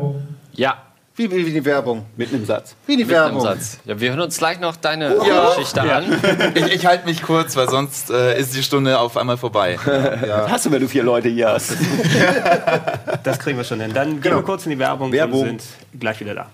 [0.53, 0.75] Ja,
[1.15, 2.05] Wie, wie, wie die Werbung.
[2.15, 2.75] Mit einem Satz.
[2.85, 3.41] Wie die mit einem Werbung.
[3.41, 3.79] Satz.
[3.85, 5.49] Ja, wir hören uns gleich noch deine Ja.
[5.49, 6.05] Geschichte an.
[6.53, 9.79] ich ich halte mich kurz, weil sonst äh, ist die Stunde auf einmal vorbei.
[9.83, 11.73] Was hast du, wenn du vier Leute hier hast?
[13.23, 13.91] Das kriegen wir schon hin.
[13.95, 15.41] Dann gehen wir kurz in die Werbung, Werbung.
[15.49, 16.49] und sind gleich wieder da.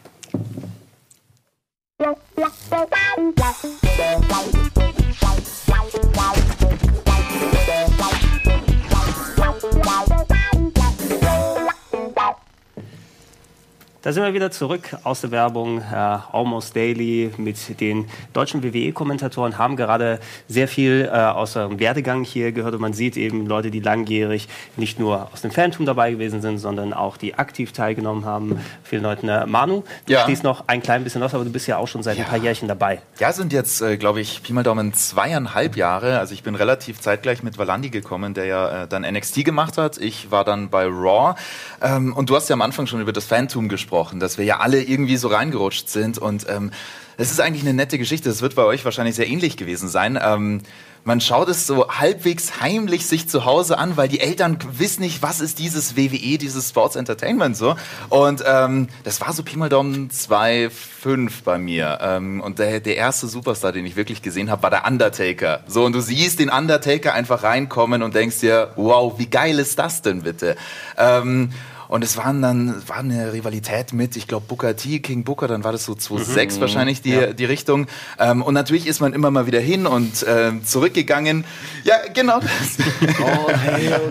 [14.06, 15.78] Da sind wir wieder zurück aus der Werbung.
[15.80, 22.26] Äh, Almost Daily mit den deutschen WWE-Kommentatoren haben gerade sehr viel äh, aus eurem Werdegang
[22.26, 22.74] hier gehört.
[22.76, 26.58] Und man sieht eben Leute, die langjährig nicht nur aus dem Phantom dabei gewesen sind,
[26.58, 28.60] sondern auch die aktiv teilgenommen haben.
[28.84, 29.30] Vielen Leuten.
[29.30, 30.24] Äh, Manu, du Ja.
[30.24, 32.40] stehst noch ein klein bisschen aus, aber du bist ja auch schon seit ein paar
[32.40, 33.02] Jährchen dabei.
[33.20, 36.20] Ja, sind jetzt, äh, glaube ich, Pi mal Daumen zweieinhalb Jahre.
[36.20, 39.98] Also ich bin relativ zeitgleich mit Valandi gekommen, der ja äh, dann NXT gemacht hat.
[39.98, 41.36] Ich war dann bei Raw.
[41.82, 44.60] Ähm, und du hast ja am Anfang schon über das Phantom gesprochen, dass wir ja
[44.60, 46.18] alle irgendwie so reingerutscht sind.
[46.18, 46.72] Und ähm,
[47.18, 48.30] es ist eigentlich eine nette Geschichte.
[48.30, 50.20] Das wird bei euch wahrscheinlich sehr ähnlich gewesen sein.
[50.22, 50.62] Ähm,
[51.06, 55.22] man schaut es so halbwegs heimlich sich zu Hause an, weil die Eltern wissen nicht,
[55.22, 57.76] was ist dieses WWE, dieses Sports Entertainment so.
[58.08, 62.00] Und ähm, das war so Pi mal Daumen 2,5 bei mir.
[62.02, 65.64] Ähm, und der, der erste Superstar, den ich wirklich gesehen habe, war der Undertaker.
[65.68, 69.78] So, und du siehst den Undertaker einfach reinkommen und denkst dir, wow, wie geil ist
[69.80, 70.56] das denn bitte?
[70.98, 71.50] Ähm,
[71.88, 75.64] und es waren dann war eine Rivalität mit, ich glaube, Booker T, King Booker, dann
[75.64, 77.88] war das so 2006 wahrscheinlich die, die Richtung.
[78.20, 81.46] Ähm, und natürlich ist man immer mal wieder hin und ähm, zurückgegangen.
[81.84, 82.52] Ja, genau das.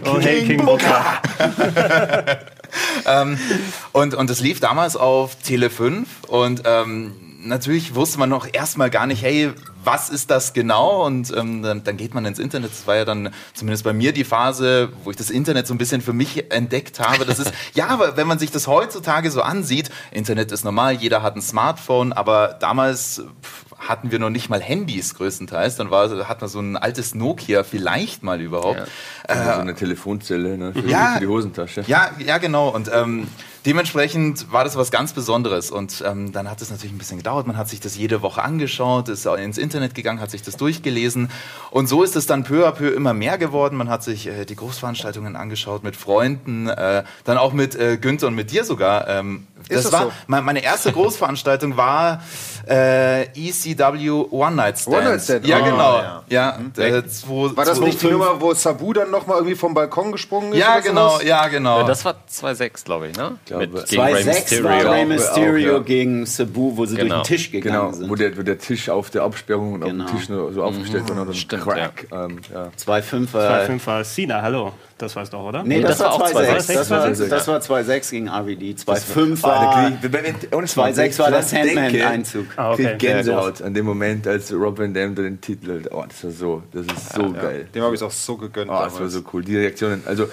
[0.05, 1.21] Oh, hey, King Booker.
[3.07, 3.39] ähm,
[3.93, 8.91] und, und es lief damals auf Tele 5 und ähm, natürlich wusste man noch erstmal
[8.91, 9.53] gar nicht, hey,
[9.85, 11.05] was ist das genau?
[11.05, 12.71] Und ähm, dann, dann geht man ins Internet.
[12.71, 15.79] Das war ja dann zumindest bei mir die Phase, wo ich das Internet so ein
[15.79, 17.25] bisschen für mich entdeckt habe.
[17.25, 21.23] Das ist, ja, aber wenn man sich das heutzutage so ansieht, Internet ist normal, jeder
[21.23, 25.77] hat ein Smartphone, aber damals pff, hatten wir noch nicht mal Handys größtenteils.
[25.77, 28.83] Dann war, hat man so ein altes Nokia vielleicht mal überhaupt.
[29.27, 31.15] Also so eine Telefonzelle ne, für, Ja.
[31.15, 31.83] für die Hosentasche.
[31.89, 32.69] Ja, ja, genau.
[32.69, 33.27] Und ähm,
[33.67, 35.71] dementsprechend war das was ganz Besonderes.
[35.71, 37.47] Und ähm, dann hat es natürlich ein bisschen gedauert.
[37.47, 41.31] Man hat sich das jede Woche angeschaut, ist ins Internet gegangen, hat sich das durchgelesen.
[41.71, 43.77] Und so ist es dann peu à peu immer mehr geworden.
[43.77, 48.27] Man hat sich äh, die Großveranstaltungen angeschaut mit Freunden, äh, dann auch mit äh, Günther
[48.29, 49.09] und mit dir sogar.
[49.09, 50.13] Ähm, Das das war so?
[50.27, 52.23] me- meine erste Großveranstaltung war
[52.69, 54.97] äh, ECW One Night Stand.
[54.97, 55.97] One Night Stand, Ja, ah, genau.
[55.99, 56.23] ja.
[56.29, 59.75] Ja, äh, zwei, War das zwei- nicht die Nummer, wo Sabu dann nochmal irgendwie vom
[59.75, 60.59] Balkon gesprungen ist?
[60.59, 61.83] Ja, genau, ja, genau.
[61.87, 63.37] Das war 2-6, glaube ich, ne?
[63.53, 65.83] Glaube, Mit, gegen 2-6 war Rey Mysterio auch, ja.
[65.85, 67.17] gegen Sabu, wo sie Genau.
[67.17, 68.11] durch den Tisch gegangen Genau, sind.
[68.11, 70.05] wo der, wo der Tisch auf der Absperrung und Genau.
[70.05, 72.07] auf dem Tisch nur so aufgestellt war und dann Stimmt, Crack.
[72.13, 72.71] Ähm, ja.
[72.77, 73.61] 2-5 war...
[73.63, 74.73] 2-5 war Cena, hallo.
[74.99, 75.65] Das weißt du doch, oder?
[75.65, 76.67] Nee, das, das war war auch 2-6.
[76.69, 76.75] 2-6.
[76.75, 78.73] Das war, 2-6, das war 2-6 gegen RVD.
[78.75, 79.85] 2-5 Ah, da war...
[79.87, 82.47] krieg ich- wenn ich- ohne Schmarrn, 2-6 wenn ich war der Sandman-Einzug.
[82.57, 82.95] Ah, okay.
[82.99, 86.63] Gänsehaut an dem Moment, als Rob Van Dam da den Titel, oh, das war so,
[86.73, 87.67] das ist so geil.
[87.75, 88.71] Dem habe ich es auch so gegönnt.
[88.71, 89.43] Oh, das war so cool.
[89.43, 90.29] Die Reaktionen, also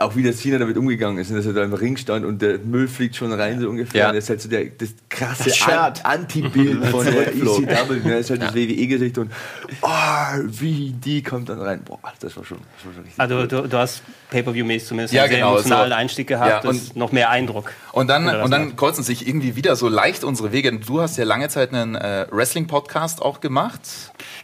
[0.00, 2.58] auch wie der Cena damit umgegangen ist, dass er da im Ring stand und der
[2.58, 4.00] Müll fliegt schon rein, so ungefähr.
[4.02, 4.08] Ja.
[4.08, 6.04] Und er ist halt so der, das krasse Das.
[6.04, 7.28] An Anti-Bild von der.
[7.34, 8.10] ECW.
[8.10, 9.30] Er ist halt das WWE-Gesicht und
[9.82, 9.88] oh,
[10.46, 11.82] wie die kommt dann rein.
[11.84, 13.20] Boah, das war schon, das war schon richtig.
[13.20, 15.94] Also du, du hast Pay-Per-View-mäßig zumindest Ja, einen sehr genau, emotionalen so.
[15.96, 17.72] Einstieg gehabt, Ja, das und- ist noch mehr Eindruck.
[17.92, 18.76] Und dann, das und dann macht.
[18.76, 20.72] kreuzen sich irgendwie wieder so leicht unsere Wege.
[20.78, 23.80] Du hast ja lange Zeit einen äh, Wrestling-Podcast auch gemacht.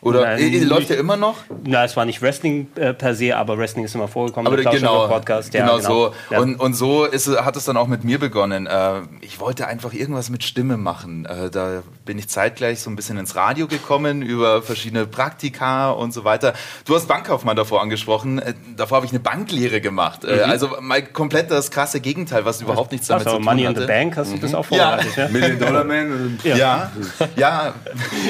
[0.01, 1.39] Oder Nein, äh, läuft der immer noch?
[1.65, 4.47] Na, es war nicht Wrestling äh, per se, aber Wrestling ist immer vorgekommen.
[4.53, 6.15] Aber genau, Podcast, ja, genau, so.
[6.31, 6.41] Ja.
[6.41, 8.67] Und, und so ist, es- hat es dann auch mit mir begonnen.
[8.67, 11.25] Äh, ich wollte einfach irgendwas mit Stimme machen.
[11.27, 16.13] Äh, da bin ich zeitgleich so ein bisschen ins Radio gekommen über verschiedene Praktika und
[16.13, 16.53] so weiter.
[16.85, 18.39] Du hast Bankkaufmann davor angesprochen.
[18.39, 20.25] Äh, davor habe ich eine Banklehre gemacht.
[20.25, 23.63] Äh, also mal komplett das krasse Gegenteil, was überhaupt nichts damit also zu tun Money
[23.63, 23.81] in hatte.
[23.83, 24.99] the Bank, hast du das auch Ja.
[24.99, 25.17] vorbereitet?
[25.17, 25.29] Ja.
[25.29, 26.91] Million Dollar Man und Ja,
[27.37, 27.75] ja,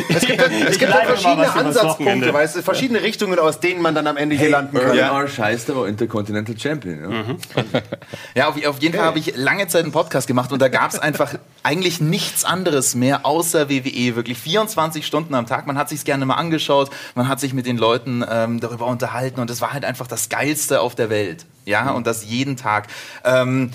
[0.09, 4.07] Es gibt ja leite mal verschiedene Ansatzpunkte, weißt du, verschiedene Richtungen, aus denen man dann
[4.07, 4.97] am Ende hier landen kann.
[4.97, 5.13] Ja.
[5.13, 7.02] Arsch heißt aber Intercontinental Champion.
[7.03, 7.73] Ja.
[8.35, 10.91] Ja, auf, auf jeden Fall habe ich lange Zeit einen Podcast gemacht und da gab
[10.91, 14.17] es einfach eigentlich nichts anderes mehr außer WWE.
[14.17, 15.67] Wirklich 24 Stunden am Tag.
[15.67, 19.41] Man hat sich gerne mal angeschaut, man hat sich mit den Leuten ähm, darüber unterhalten
[19.41, 21.47] und es war halt einfach das Geilste auf der Welt.
[21.65, 22.89] Ja, und das jeden Tag.
[23.25, 23.71] Ähm,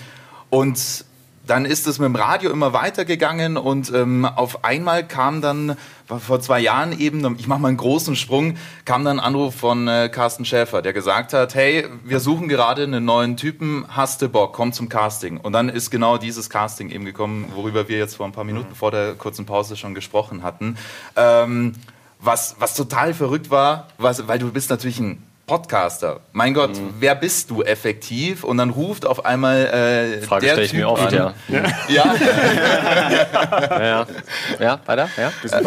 [0.50, 1.06] und
[1.48, 5.78] dann ist es mit dem Radio immer weitergegangen und ähm, auf einmal kam dann
[6.08, 9.88] vor zwei Jahren eben, ich mache mal einen großen Sprung, kam dann ein Anruf von
[9.88, 14.30] äh, Carsten Schäfer, der gesagt hat, hey, wir suchen gerade einen neuen Typen, hast du
[14.30, 15.38] Bock, komm zum Casting.
[15.38, 18.74] Und dann ist genau dieses Casting eben gekommen, worüber wir jetzt vor ein paar Minuten
[18.74, 20.78] vor der kurzen Pause schon gesprochen hatten.
[21.16, 21.74] Ähm,
[22.20, 26.20] was, was total verrückt war, was, weil du bist natürlich ein Podcaster.
[26.34, 28.44] Mein Gott, wer bist du effektiv?
[28.44, 31.14] Und dann ruft auf einmal äh, Frage der stelle ich Typ mir oft, an.
[31.14, 31.34] ja.
[31.88, 32.16] Ja,
[33.72, 34.08] Ja, ja.
[34.60, 35.10] ja weiter?
[35.16, 35.32] Ja?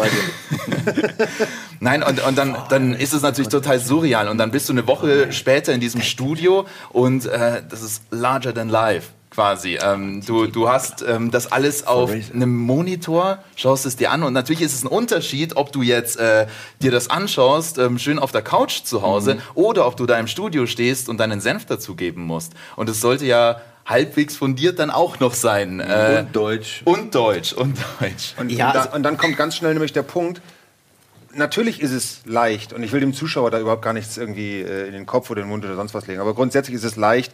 [1.79, 4.27] Nein, und, und dann, dann ist es natürlich total surreal.
[4.27, 8.53] Und dann bist du eine Woche später in diesem Studio und äh, das ist larger
[8.53, 9.07] than life.
[9.31, 9.79] Quasi.
[9.81, 14.33] Ähm, du, du hast ähm, das alles auf einem Monitor, schaust es dir an und
[14.33, 16.47] natürlich ist es ein Unterschied, ob du jetzt äh,
[16.81, 20.27] dir das anschaust, ähm, schön auf der Couch zu Hause, oder ob du da im
[20.27, 22.51] Studio stehst und deinen Senf dazugeben musst.
[22.75, 25.79] Und es sollte ja halbwegs fundiert dann auch noch sein.
[25.79, 26.81] Äh, Und Deutsch.
[26.83, 27.53] und Deutsch.
[27.53, 28.33] Und Deutsch.
[28.37, 30.41] Und, Ja, und, da, also- und dann kommt ganz schnell nämlich der Punkt,
[31.33, 34.87] natürlich ist es leicht und ich will dem Zuschauer da überhaupt gar nichts irgendwie äh,
[34.87, 36.97] in den Kopf oder in den Mund oder sonst was legen, aber grundsätzlich ist es
[36.97, 37.31] leicht,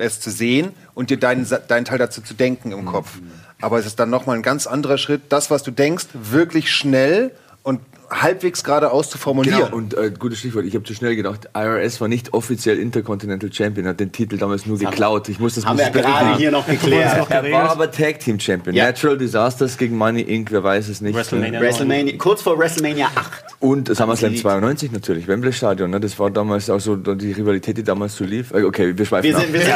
[0.00, 3.18] es zu sehen und dir deinen, deinen Teil dazu zu denken im Kopf.
[3.60, 7.32] Aber es ist dann nochmal ein ganz anderer Schritt, das, was du denkst, wirklich schnell
[7.62, 9.60] und halbwegs geradeaus zu formulieren.
[9.60, 13.52] Genau, und äh, gutes Stichwort, ich habe zu schnell gedacht, IRS war nicht offiziell Intercontinental
[13.52, 15.28] Champion, hat den Titel damals nur geklaut.
[15.28, 17.30] Ich muss das Haben wir gerade hier noch geklärt.
[17.30, 18.74] Er war aber Tag Team Champion.
[18.74, 18.86] Ja.
[18.86, 21.14] Natural Disasters gegen Money Inc., wer weiß es nicht.
[21.14, 21.60] WrestleMania.
[21.60, 23.49] WrestleMania, kurz vor WrestleMania 8.
[23.60, 25.90] Und SummerSlam Sie- 92 natürlich, Wembley Stadion.
[25.90, 26.00] Ne?
[26.00, 28.52] Das war damals auch so die Rivalität, die damals so lief.
[28.52, 29.74] Äh, Okay, wir schweifen Wir sind, wir sind,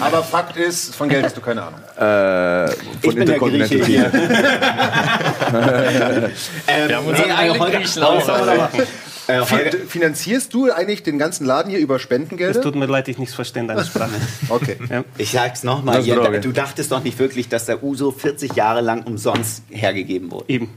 [0.00, 1.78] Aber Fakt ist, von Geld hast du keine Ahnung.
[2.00, 2.72] Äh,
[3.06, 4.10] ich bin der Grieche hier.
[4.26, 4.30] ähm,
[6.88, 7.12] Wir haben nee,
[7.58, 7.70] heute- mal-
[9.28, 9.42] Äh,
[9.86, 12.62] Finanzierst du eigentlich den ganzen Laden hier über Es Spendengelder?
[12.62, 14.08] tut mir leid, ich nichts verstehe in deiner Sprache.
[14.48, 14.76] Okay.
[15.18, 16.02] Ich sag's nochmal,
[16.40, 20.46] du dachtest doch nicht wirklich, dass der Uso 40 Jahre lang umsonst hergegeben wurde.
[20.48, 20.70] Eben.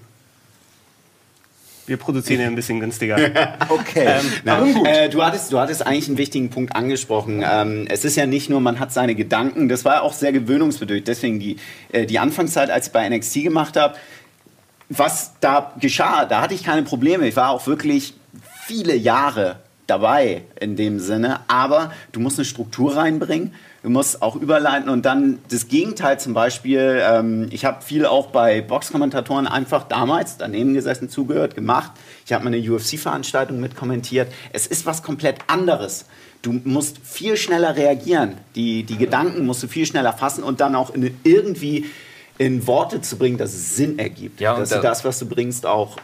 [1.91, 3.17] Wir produzieren ihn ein bisschen günstiger.
[3.67, 4.21] Okay.
[4.45, 7.43] Na, äh, du, hattest, du hattest eigentlich einen wichtigen Punkt angesprochen.
[7.45, 11.03] Ähm, es ist ja nicht nur, man hat seine Gedanken, das war auch sehr gewöhnungsbedürftig.
[11.03, 11.57] Deswegen die,
[11.91, 13.95] äh, die Anfangszeit, als ich bei NXT gemacht habe,
[14.87, 17.27] was da geschah, da hatte ich keine Probleme.
[17.27, 18.13] Ich war auch wirklich
[18.65, 23.53] viele Jahre dabei in dem Sinne, aber du musst eine Struktur reinbringen.
[23.83, 27.01] Du musst auch überleiten und dann das Gegenteil zum Beispiel.
[27.03, 31.91] Ähm, ich habe viel auch bei Boxkommentatoren einfach damals daneben gesessen, zugehört, gemacht.
[32.25, 34.31] Ich habe mal eine UFC-Veranstaltung mitkommentiert.
[34.53, 36.05] Es ist was komplett anderes.
[36.43, 38.35] Du musst viel schneller reagieren.
[38.55, 41.85] Die, die Gedanken musst du viel schneller fassen und dann auch in, irgendwie
[42.37, 44.41] in Worte zu bringen, dass es Sinn ergibt.
[44.41, 45.97] Ja, dass du da- das, was du bringst, auch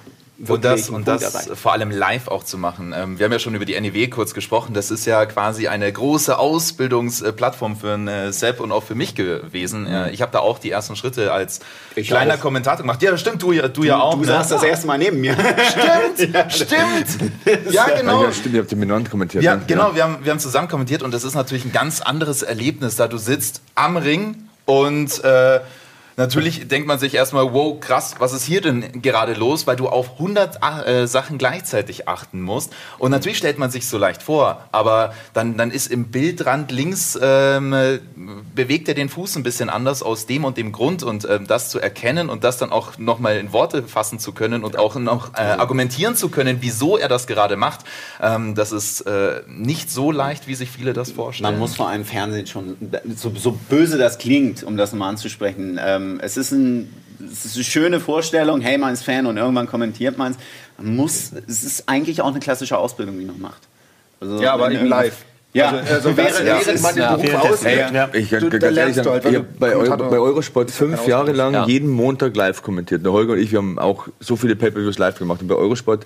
[0.46, 2.94] Und das, und das vor allem live auch zu machen.
[2.96, 4.76] Ähm, wir haben ja schon über die NEW kurz gesprochen.
[4.76, 9.16] Das ist ja quasi eine große Ausbildungsplattform für einen äh, Sepp und auch für mich
[9.16, 9.88] gewesen.
[9.88, 11.60] Äh, ich habe da auch die ersten Schritte als
[11.96, 12.40] Ich kleiner auch.
[12.40, 13.02] Kommentator gemacht.
[13.02, 14.14] Ja, das stimmt, du, ja- du, ja auch.
[14.14, 14.28] Du ne?
[14.28, 15.34] saßt das erste Mal neben mir.
[15.34, 17.34] Stimmt, stimmt.
[17.72, 18.24] Ja, genau.
[18.24, 19.44] Ja, stimmt, ihr habt dominant kommentiert.
[19.44, 19.64] Ja, ne?
[19.66, 22.96] genau, wir haben, wir haben zusammen kommentiert und das ist natürlich ein ganz anderes Erlebnis,
[22.96, 25.62] da du sitzt am Ring und äh,
[26.18, 29.88] natürlich denkt man sich erstmal, wow, krass, was ist hier denn gerade los, weil du
[29.88, 32.74] auf 100 äh, Sachen gleichzeitig achten musst.
[32.98, 37.18] Und natürlich stellt man sich so leicht vor, aber dann, dann ist im Bildrand links,
[37.22, 38.00] ähm, äh,
[38.56, 41.70] bewegt er den Fuß ein bisschen anders aus dem und dem Grund und ähm, das
[41.70, 45.36] zu erkennen und das dann auch nochmal in Worte fassen zu können und auch noch
[45.36, 47.82] äh, argumentieren zu können, wieso er das gerade macht,
[48.22, 51.52] ähm, das ist äh, nicht so leicht, wie sich viele das vorstellen.
[51.52, 52.76] Man muss vor allem Fernsehen schon,
[53.16, 55.80] so, so böse das klingt, um das mal anzusprechen,
[56.14, 56.94] ähm, es, ist ein,
[57.32, 60.38] es ist eine schöne Vorstellung, hey, man ist Fan und irgendwann kommentiert man es.
[60.78, 63.62] Man muss, es ist eigentlich auch eine klassische Ausbildung, die man macht.
[64.20, 65.26] Also, Ja, aber irgendwas- live.
[65.58, 66.60] Ja, Also, also während, ja.
[66.66, 67.16] während man den Ja.
[67.16, 68.10] Beruf Währenddessen, ausübt, ja.
[68.14, 69.38] Ich kann Du- ganz ehrlich sagen, halt, ich du
[69.92, 71.66] hab bei, Eurosport fünf Jahre lang Ja.
[71.66, 73.04] jeden Montag live kommentiert.
[73.06, 75.42] Der Holger und ich, wir haben auch so viele Pay-Per-Views live gemacht.
[75.42, 76.06] Und bei Eurosport,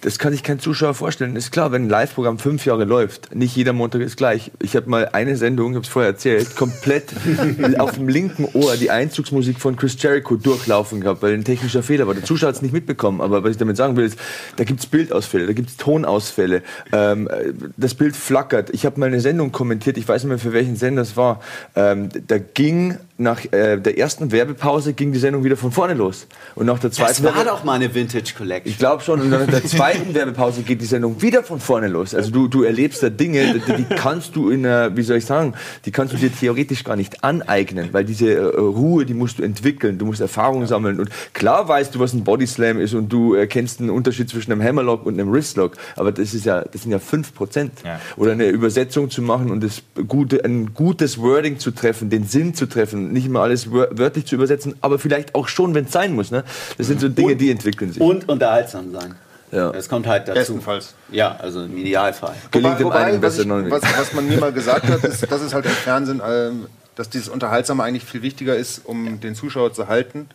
[0.00, 1.36] das kann sich kein Zuschauer vorstellen.
[1.36, 4.50] Ist klar, wenn ein Live-Programm fünf Jahre läuft, nicht jeder Montag ist gleich.
[4.60, 7.04] Ich habe mal eine Sendung, ich habe es vorher erzählt, komplett
[7.78, 12.06] auf dem linken Ohr die Einzugsmusik von Chris Jericho durchlaufen gehabt, weil ein technischer Fehler
[12.06, 12.14] war.
[12.14, 14.18] Der Zuschauer hat es nicht mitbekommen, aber was ich damit sagen will, ist,
[14.56, 18.70] da gibt es Bildausfälle, da gibt es Tonausfälle, ähm, äh, das Bild flackert.
[18.70, 21.40] Ich habe mal eine Sendung kommentiert, ich weiß nicht mehr für welchen Sender es war.
[21.76, 26.26] Ähm, da ging nach äh, der ersten Werbepause ging die Sendung wieder von vorne los.
[26.54, 28.70] Und nach der zweiten Das war Werbe- doch mal eine Vintage Collection.
[28.70, 32.14] ich glaube schon, und nach der zweiten Werbepause geht die Sendung wieder von vorne los.
[32.14, 35.26] Also du, du erlebst da Dinge, die, die kannst du in einer, wie soll ich
[35.26, 35.54] sagen,
[35.84, 39.42] die kannst du dir theoretisch gar nicht aneignen, weil diese äh, Ruhe, die musst du
[39.42, 41.00] entwickeln, du musst Erfahrung sammeln.
[41.00, 44.62] Und klar weißt du, was ein Bodyslam ist und du erkennst einen Unterschied zwischen einem
[44.62, 47.70] Hammerlock und einem Wristlock, aber das ist ja, das sind ja 5%.
[47.84, 48.00] Ja.
[48.16, 52.54] Oder eine Übersetzung zu machen und das gute, ein gutes Wording zu treffen, den Sinn
[52.54, 55.92] zu treffen, nicht immer alles wör- wörtlich zu übersetzen, aber vielleicht auch schon, wenn es
[55.92, 56.30] sein muss.
[56.30, 56.44] Ne?
[56.76, 58.00] Das sind so Dinge, die entwickeln sich.
[58.02, 59.14] Und unterhaltsam sein.
[59.50, 59.72] Ja.
[59.72, 60.38] Das kommt halt dazu.
[60.38, 60.94] Bestenfalls.
[61.10, 62.34] Ja, also im Idealfall.
[62.50, 65.54] Gelingt Wobei, einen was, ich, was, was man mir mal gesagt hat, ist, dass es
[65.54, 66.66] halt im Fernsehen, ähm,
[66.96, 70.28] dass dieses Unterhaltsame eigentlich viel wichtiger ist, um den Zuschauer zu halten.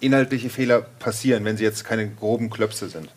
[0.00, 3.08] Inhaltliche Fehler passieren, wenn sie jetzt keine groben Klöpse sind.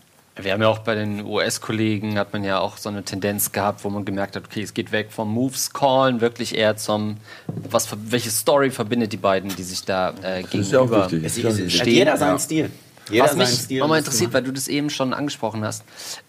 [0.42, 3.86] Wir haben ja auch bei den US-Kollegen hat man ja auch so eine Tendenz gehabt,
[3.86, 7.18] wo man gemerkt hat, okay, es geht weg vom Moves Callen wirklich eher zum,
[7.48, 10.84] was, ver- welche Story verbindet die beiden, die sich da äh, Das ist ja auch
[10.90, 11.24] gegenüber wichtig.
[11.26, 12.70] Es, es, es ist- hat jeder seinen Stil.
[13.10, 15.84] Jeder Was mich nochmal interessiert, weil du das eben schon angesprochen hast,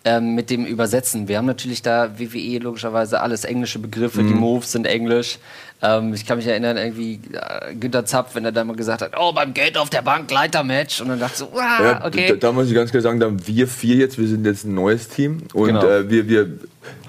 [0.04, 1.26] ähm, mit dem Übersetzen.
[1.26, 5.38] Wir haben natürlich da WWE logischerweise alles englische Begriffe, die Moves sind englisch.
[5.82, 9.12] Ähm, ich kann mich erinnern, irgendwie äh, Günter Zapf, wenn er da mal gesagt hat,
[9.18, 11.00] oh, beim Geld auf der Bank, Leitermatch.
[11.02, 12.28] Und dann dachte ich so, ah, Ja, okay.
[12.28, 14.64] da, da muss ich ganz klar sagen, da haben wir vier jetzt, wir sind jetzt
[14.64, 15.86] ein neues Team und Genau.
[15.86, 16.48] äh, wir, wir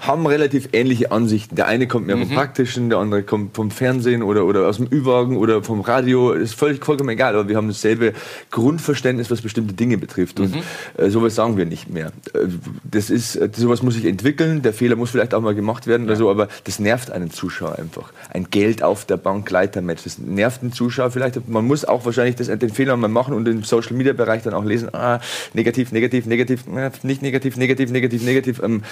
[0.00, 1.56] haben relativ ähnliche Ansichten.
[1.56, 2.26] Der eine kommt mehr Mhm.
[2.26, 6.32] vom Praktischen, der andere kommt vom Fernsehen oder, oder aus dem Ü-Wagen oder vom Radio.
[6.32, 8.12] Ist völlig vollkommen egal, aber wir haben dasselbe
[8.50, 10.40] Grundverständnis, was bestimmte Dinge betrifft.
[10.40, 10.62] Und Mhm.
[10.96, 12.12] äh, sowas sagen wir nicht mehr.
[12.34, 12.48] Äh,
[12.90, 16.06] Das ist, äh, sowas muss sich entwickeln, der Fehler muss vielleicht auch mal gemacht werden
[16.06, 18.12] oder so, aber das nervt einen Zuschauer einfach.
[18.32, 21.48] Ein Geld auf der Bank Leitermatch, das nervt den Zuschauer vielleicht.
[21.48, 24.54] Man muss auch wahrscheinlich das, den Fehler mal machen und im Social Media Bereich dann
[24.54, 25.20] auch lesen, ah,
[25.54, 26.64] negativ, negativ, negativ,
[27.04, 28.82] nicht negativ, negativ, negativ, negativ, ähm,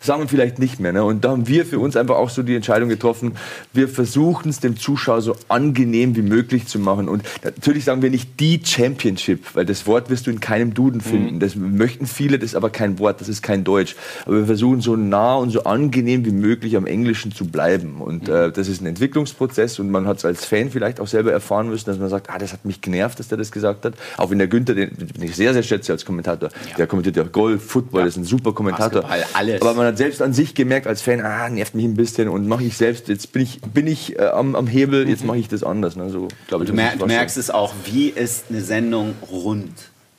[0.00, 0.92] sagen wir vielleicht nicht mehr.
[0.92, 1.02] Ne?
[1.02, 3.36] Und da haben wir für uns einfach auch so die Entscheidung getroffen,
[3.72, 7.08] wir versuchen es dem Zuschauer so angenehm wie möglich zu machen.
[7.08, 11.00] Und natürlich sagen wir nicht die Championship, weil das Wort wirst du in keinem Duden
[11.00, 11.40] finden.
[11.40, 13.96] Das möchten viele, das ist aber kein Wort, das ist kein Deutsch.
[14.26, 18.02] Aber wir versuchen so nah und so angenehm wie möglich am Englischen zu bleiben.
[18.02, 21.32] Und äh, das ist ein Entwicklungsprozess und man hat es als Fan vielleicht auch selber
[21.32, 23.94] erfahren müssen, dass man sagt, ah, das hat mich genervt, dass der das gesagt hat.
[24.18, 27.22] Auch wenn der Günther, den, den ich sehr, sehr schätze als Kommentator, der kommentiert ja
[27.22, 29.00] Golf, Football, das ist ein super Kommentator.
[29.00, 29.62] Basketball, alles.
[29.62, 32.46] Aber man hat selbst an sich gemerkt als Fan, ah, nervt mich ein bisschen und
[32.48, 35.48] mache ich selbst, jetzt bin ich, bin ich äh, am, am Hebel, jetzt mache ich
[35.48, 35.96] das anders.
[35.96, 36.10] Ne?
[36.10, 39.72] So, glaub Du, mer du merkst es auch, wie ist eine Sendung rund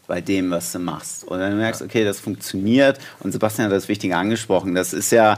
[0.08, 1.26] bei dem, was du machst.
[1.26, 2.98] Und dann merkst du, okay, das funktioniert.
[3.20, 4.74] Und Sebastian hat das Wichtige angesprochen.
[4.74, 5.38] Das ist ja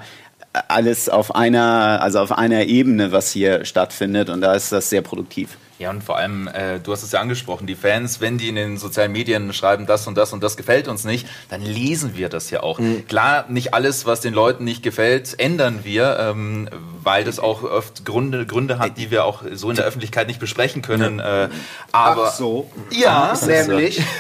[0.54, 4.30] alles auf einer, also auf einer Ebene, was hier stattfindet.
[4.30, 5.58] Und da ist das sehr produktiv.
[5.80, 8.56] Ja, und vor allem, äh, du hast es ja angesprochen, die Fans, wenn die in
[8.56, 12.28] den sozialen Medien schreiben, das und das und das gefällt uns nicht, dann lesen wir
[12.28, 12.82] das ja auch.
[13.08, 16.68] Klar, nicht alles, was den Leuten nicht gefällt, ändern wir, ähm,
[17.02, 20.42] weil das auch oft Gründe, Gründe hat, die wir auch so in der Öffentlichkeit nicht
[20.42, 21.20] besprechen können.
[21.20, 21.48] Äh,
[21.94, 22.70] aber Ach so.
[22.92, 24.02] ja, Nämlich.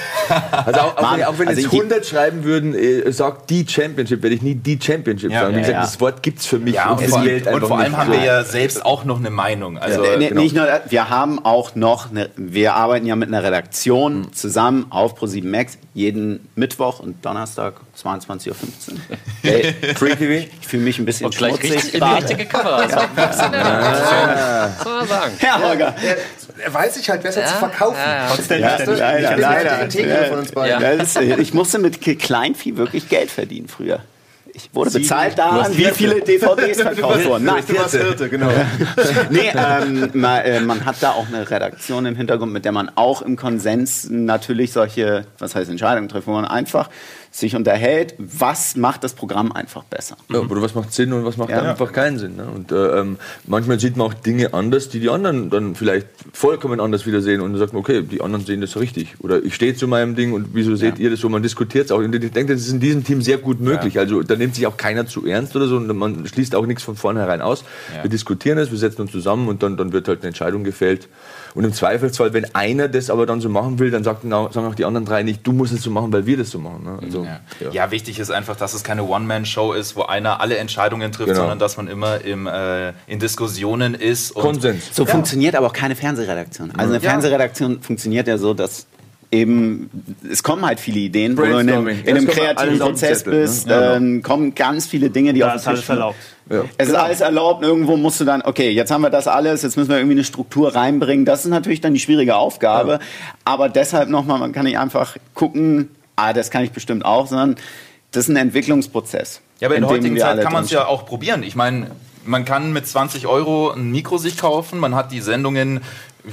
[0.51, 3.49] Also auch, auch Mann, wenn, auch wenn also jetzt ich- 100 schreiben würden, äh, sagt
[3.49, 5.55] die Championship, werde ich nie die Championship Ja, sagen.
[5.55, 5.81] Wie ja, gesagt, ja.
[5.81, 7.23] das Wort gibt es für mich ja, und, das vor,
[7.53, 9.79] und vor allem haben wir ja selbst auch noch eine Meinung.
[9.79, 10.41] Also Nee, genau.
[10.41, 14.33] Nicht nur, wir haben auch noch, eine, wir arbeiten ja mit einer Redaktion Hm.
[14.33, 18.55] zusammen auf Pro7 Max jeden Mittwoch und Donnerstag 22.15 Uhr.
[19.41, 20.47] Hey, Free TV?
[20.61, 22.89] ich fühle mich ein bisschen Und gleich schmutzig richtig in die richtige Kamera.
[22.91, 23.63] War professionell.
[23.63, 25.33] Das soll man sagen.
[25.41, 25.95] Ja, Holger.
[26.03, 26.17] Er,
[26.65, 27.97] er weiß sich halt besser zu verkaufen.
[27.97, 28.27] Ja, ja.
[28.35, 29.63] Trotzdem Ja, ständig- leider, leider.
[29.69, 30.81] der Integre von uns beiden.
[30.81, 30.91] Ja.
[30.91, 33.99] Ja, das, äh, ich musste mit Kleinvieh wirklich Geld verdienen früher.
[34.53, 37.45] Ich wurde bezahlt daran, wie viele DVDs verkauft wurden.
[37.45, 38.49] Nein, Du warst Hirte, genau.
[39.29, 42.91] nee, ähm, man, äh, man hat da auch eine Redaktion im Hintergrund, mit der man
[42.95, 46.89] auch im Konsens natürlich solche, was heißt Entscheidungen trifft, wo man einfach
[47.31, 50.17] sich unterhält, was macht das Programm einfach besser.
[50.29, 51.61] Ja, oder was macht Sinn und was macht Ja.
[51.61, 52.35] einfach keinen Sinn.
[52.35, 52.45] Ne?
[52.45, 56.79] Und äh, ähm, manchmal sieht man auch Dinge anders, die die anderen dann vielleicht vollkommen
[56.79, 59.15] anders wieder sehen und dann sagt man, okay, die anderen sehen das richtig.
[59.19, 61.29] Oder ich stehe zu meinem Ding und wieso seht ihr das so?
[61.29, 61.99] Man diskutiert es auch.
[61.99, 63.99] Und ich denke, das ist in diesem Team sehr gut möglich.
[63.99, 66.83] Also da nimmt sich auch keiner zu ernst oder so und man schließt auch nichts
[66.83, 67.63] von vornherein aus.
[68.01, 71.07] Wir diskutieren es, wir setzen uns zusammen und dann, dann wird halt eine Entscheidung gefällt.
[71.55, 74.67] Und im Zweifelsfall, wenn einer das aber dann so machen will, dann sagt, na, sagen
[74.67, 76.83] auch die anderen drei nicht, du musst es so machen, weil wir das so machen.
[76.83, 76.99] Ne?
[77.01, 77.39] Also, Ja.
[77.59, 77.71] ja.
[77.71, 77.91] Ja.
[77.91, 81.39] wichtig ist einfach, dass es keine One-Man-Show ist, wo einer alle Entscheidungen trifft, Genau.
[81.41, 84.31] sondern dass man immer im, äh, in Diskussionen ist.
[84.31, 84.89] Und Konsens.
[84.91, 86.71] So funktioniert aber auch keine Fernsehredaktion.
[86.77, 87.09] Also eine Ja.
[87.09, 88.85] Fernsehredaktion funktioniert ja so, dass
[89.31, 89.89] eben,
[90.29, 93.33] es kommen halt viele Ideen, wo du in einem, in einem kreativen alles Prozess Zettel,
[93.33, 93.39] ne?
[93.41, 95.99] bist, Ja, dann kommen ganz viele Dinge, die Da auf ist den alles Tisch liegen.
[96.01, 96.17] erlaubt.
[96.49, 96.63] Ja.
[96.77, 99.77] Es ist alles erlaubt, irgendwo musst du dann, okay, jetzt haben wir das alles, jetzt
[99.77, 101.25] müssen wir irgendwie eine Struktur reinbringen.
[101.25, 102.99] Das ist natürlich dann die schwierige Aufgabe.
[103.45, 107.55] Aber deshalb nochmal, man kann nicht einfach gucken, ah, das kann ich bestimmt auch, sondern
[108.11, 109.41] das ist ein Entwicklungsprozess.
[109.59, 111.43] Ja, aber in der dem heutigen Zeit kann man es ja auch probieren.
[111.43, 111.91] Ich meine,
[112.25, 114.79] man kann mit 20 Euro ein Mikro sich kaufen.
[114.79, 115.81] Man hat die Sendungen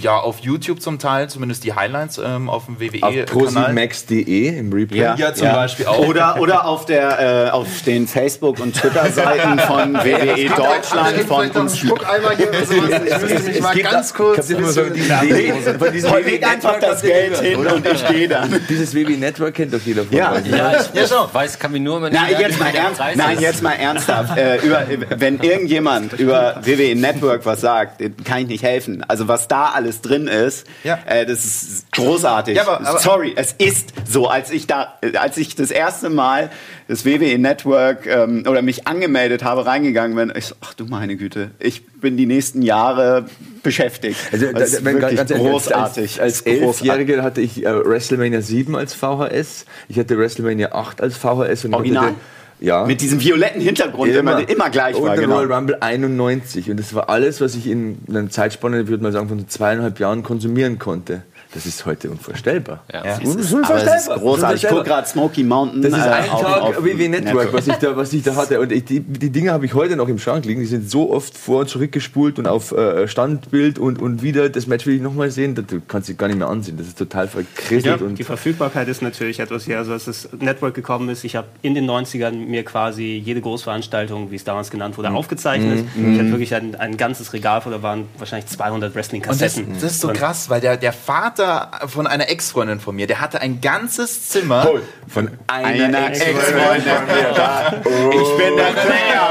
[0.01, 3.24] ja auf YouTube zum Teil, zumindest die Highlights ähm, auf dem WWE-Kanal.
[3.24, 4.99] prosimax.de im Replay.
[4.99, 5.14] Ja.
[5.16, 5.99] Ja, zum Beispiel auch.
[6.07, 11.78] Oder, oder auf, der, äh, auf den Facebook- und Twitter-Seiten von WWE Deutschland, von uns.
[11.78, 13.01] Spuckeimer hier oder sowas.
[13.07, 14.51] Ich müsste mich mal ganz kurz.
[14.51, 18.61] Ich so legt einfach das Geld hin und ich gehe dann.
[18.68, 20.32] Dieses WW Network kennt doch jeder von Ja.
[20.32, 20.47] euch.
[20.47, 21.32] Ja, ich Ja, schon.
[21.32, 24.37] weiß, kann mich nur Nein, jetzt mal, ernst, nein, jetzt mal ernsthaft.
[24.37, 24.82] Äh, über,
[25.16, 29.05] wenn irgendjemand über WWE Network was sagt, kann ich nicht helfen.
[29.07, 30.99] Also was da alles drin ist, Ja.
[31.07, 32.57] äh, das ist großartig.
[32.57, 34.27] Ja, aber- aber- Sorry, es ist so.
[34.27, 36.51] Als ich da, äh, als ich das erste Mal
[36.89, 41.16] das WWE Network ähm, oder mich angemeldet habe, reingegangen bin, ich so, ach du meine
[41.16, 43.27] Güte, ich bin die nächsten Jahre
[43.62, 44.18] beschäftigt.
[44.33, 46.20] Also, das ist wenn- wirklich ganz großartig.
[46.20, 46.57] Als, als.
[46.61, 49.64] Elfjähriger hatte ich äh, WrestleMania 7 als VHS.
[49.89, 51.64] Ich hatte WrestleMania 8 als VHS.
[51.64, 52.05] Und ich Original?
[52.07, 52.14] hatte-
[52.61, 52.86] ja.
[52.86, 55.14] Mit diesem violetten Hintergrund, der immer, immer gleich und war.
[55.14, 55.36] der Genau.
[55.38, 56.70] Royal Rumble 91.
[56.70, 59.98] Und das war alles, was ich in einer Zeitspanne, ich würde mal sagen, von zweieinhalb
[60.00, 61.22] Jahren konsumieren konnte.
[61.57, 62.84] Das ist heute unvorstellbar.
[62.92, 63.02] Ja.
[63.02, 63.82] Das Es ist, unvorstellbar.
[63.82, 64.62] aber es ist großartig.
[64.64, 65.80] Ich gucke gerade Smoky Mountain.
[65.82, 68.36] Das ist äh, ein auf- Tag auf WW Network, was ich da, was ich da
[68.36, 68.61] hatte.
[68.61, 70.61] Und ich, die, die Dinge habe ich heute noch im Schrank liegen.
[70.61, 74.48] Die sind so oft vor- und zurückgespult und auf äh, Standbild und, und wieder.
[74.50, 75.54] Das Match will ich nochmal sehen.
[75.54, 76.76] Das, du kannst dich gar nicht mehr ansehen.
[76.76, 78.02] Das ist total Ja, verkrisselt.
[78.02, 81.46] und die Verfügbarkeit ist natürlich etwas hier, also als das Network gekommen ist, ich habe
[81.62, 85.84] in den 90ern mir quasi jede Großveranstaltung, wie es damals genannt wurde, aufgezeichnet.
[85.96, 89.72] Ich hatte wirklich ein, ein ganzes Regal voll, da waren wahrscheinlich 200 Und das, Wrestling-Kassetten.
[89.80, 91.45] das ist so Und- krass, weil der, der Vater
[91.86, 94.66] von einer Ex-Freundin von mir, der hatte ein ganzes Zimmer.
[95.12, 97.72] von einer, Einer Ex- Ex-Freundin mir da.
[97.84, 99.30] Ich bin der Player.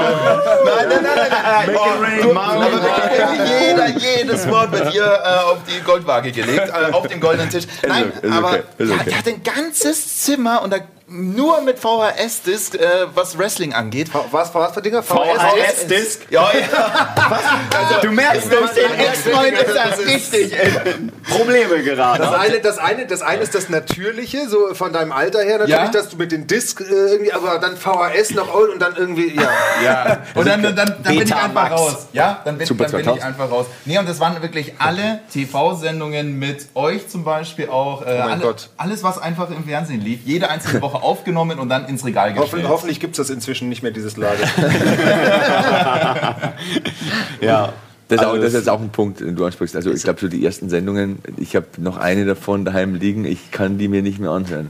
[0.66, 1.76] Nein, nein, nein, nein, nein.
[1.76, 6.92] Oh, du, aber wirklich, jeder, jedes Wort wird hier äh, auf die Goldwaage gelegt, äh,
[6.92, 7.66] auf dem goldenen Tisch.
[7.88, 9.00] Nein, ist aber okay, okay.
[9.06, 10.78] der hat ein ganzes Zimmer und da
[11.08, 14.10] nur mit VHS-Disc, äh, was Wrestling angeht.
[14.32, 15.04] Was, was für Dinger?
[15.04, 16.22] VHS-Disc.
[16.32, 17.16] Ja, ja.
[18.02, 20.56] Du merkst, durch den Ex-Freund ist das richtig
[21.30, 22.24] Probleme gerade.
[22.24, 25.76] Das eine, das, eine, das eine ist das Natürliche, so von deinem Alter her natürlich,
[25.76, 25.88] Ja.
[25.90, 29.50] dass du mit den Disc äh, irgendwie, aber dann VHS noch und dann irgendwie, ja.
[29.84, 31.72] Ja, und dann, dann, dann bin ich Beta einfach Max.
[31.82, 32.08] raus.
[32.14, 33.18] Ja, dann bin, Super dann bin 2000.
[33.18, 33.66] ich einfach raus.
[33.86, 38.02] Nee, und das waren wirklich alle TV-Sendungen mit euch zum Beispiel auch.
[38.04, 38.70] Äh, mein alle, Gott.
[38.78, 40.20] Alles, was einfach im Fernsehen lief.
[40.26, 42.68] Jede einzelne Woche aufgenommen und dann ins Regal gestellt.
[42.68, 44.46] hoffentlich gibt es das inzwischen nicht mehr, dieses Lager.
[47.42, 47.74] Ja.
[48.08, 49.76] Das, ist auch, das ist jetzt auch ein Punkt, den du ansprichst.
[49.76, 53.52] Also ich glaube, so die ersten Sendungen, ich habe noch eine davon daheim liegen, ich
[53.52, 54.70] kann die mir nicht mehr anhören.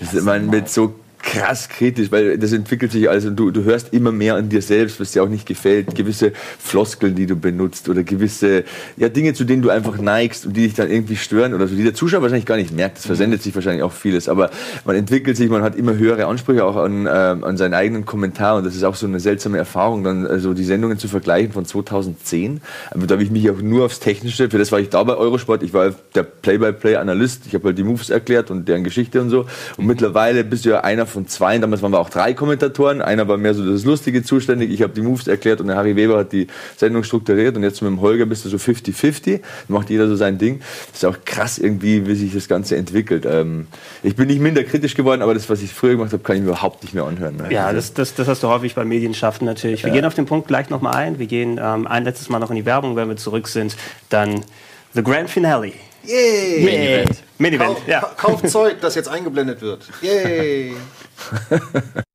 [0.00, 3.64] Das ist, ich meine, mit so krass kritisch, weil das entwickelt sich also du, du
[3.64, 7.36] hörst immer mehr an dir selbst, was dir auch nicht gefällt, gewisse Floskeln, die du
[7.36, 8.64] benutzt oder gewisse
[8.96, 11.74] ja, Dinge, zu denen du einfach neigst und die dich dann irgendwie stören oder so,
[11.74, 12.98] die der Zuschauer wahrscheinlich gar nicht merkt.
[12.98, 14.50] Das versendet sich wahrscheinlich auch vieles, aber
[14.84, 18.56] man entwickelt sich, man hat immer höhere Ansprüche auch an, äh, an seinen eigenen Kommentar.
[18.56, 21.64] Und das ist auch so eine seltsame Erfahrung, dann also die Sendungen zu vergleichen von
[21.64, 22.60] 2010.
[22.90, 25.16] Aber da habe ich mich auch nur aufs Technische, für das war ich da bei
[25.16, 29.30] Eurosport, ich war der Play-by-Play-Analyst, ich habe halt die Moves erklärt und deren Geschichte und
[29.30, 29.46] so.
[29.76, 33.00] Und mittlerweile bist du ja einer von von zwei, damals waren wir auch drei Kommentatoren.
[33.00, 35.96] Einer war mehr so das Lustige zuständig, ich habe die Moves erklärt und der Harry
[35.96, 36.46] Weber hat die
[36.76, 40.36] Sendung strukturiert und jetzt mit dem Holger bist du so 50-50, macht jeder so sein
[40.36, 40.60] Ding.
[40.92, 43.24] Das ist auch krass irgendwie, wie sich das Ganze entwickelt.
[43.24, 43.66] Ähm,
[44.02, 46.42] ich bin nicht minder kritisch geworden, aber das, was ich früher gemacht habe, kann ich
[46.42, 47.36] mir überhaupt nicht mehr anhören.
[47.36, 47.48] Ne?
[47.50, 49.84] Ja, das, das, das hast du häufig bei Medienschaften natürlich.
[49.84, 49.94] Wir ja.
[49.94, 51.18] gehen auf den Punkt gleich nochmal ein.
[51.18, 53.74] Wir gehen ähm, ein letztes Mal noch in die Werbung, wenn wir zurück sind.
[54.10, 54.44] Dann
[54.92, 55.72] The Grand Finale.
[56.04, 56.62] Yay!
[56.62, 57.22] Mini-Event.
[57.38, 58.00] Mini-Event, ja.
[58.16, 59.88] Kauft Zeug, das jetzt eingeblendet wird.
[60.02, 60.76] Yay!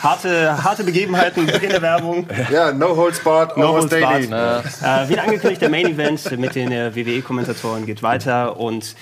[0.00, 2.26] harte, harte Begebenheiten, Beginn der Werbung.
[2.50, 4.30] Ja, no holds barred, no holds barred.
[4.30, 8.94] Äh, wie angekündigt, der Main Event mit den äh, WWE-Kommentatoren geht weiter und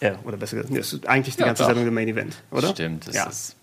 [0.00, 2.68] äh, oder besser gesagt, das ist eigentlich die ja, ganze Sendung der Main Event, oder?
[2.68, 3.26] Stimmt, das ja.
[3.26, 3.56] ist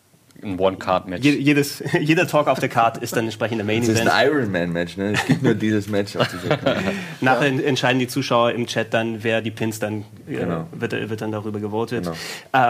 [0.44, 1.24] ein One-Card-Match.
[1.24, 4.00] Jedes, jeder Talk auf der Card ist dann entsprechend der Main-Event.
[4.00, 5.14] Das ist ein Ironman-Match, ne?
[5.14, 6.82] Es gibt nur dieses Match auf dieser Karte.
[7.22, 7.62] Nachher ja.
[7.62, 10.68] entscheiden die Zuschauer im Chat dann, wer die Pins dann, äh, genau.
[10.72, 12.04] wird, wird dann darüber gewotet.
[12.04, 12.16] Genau.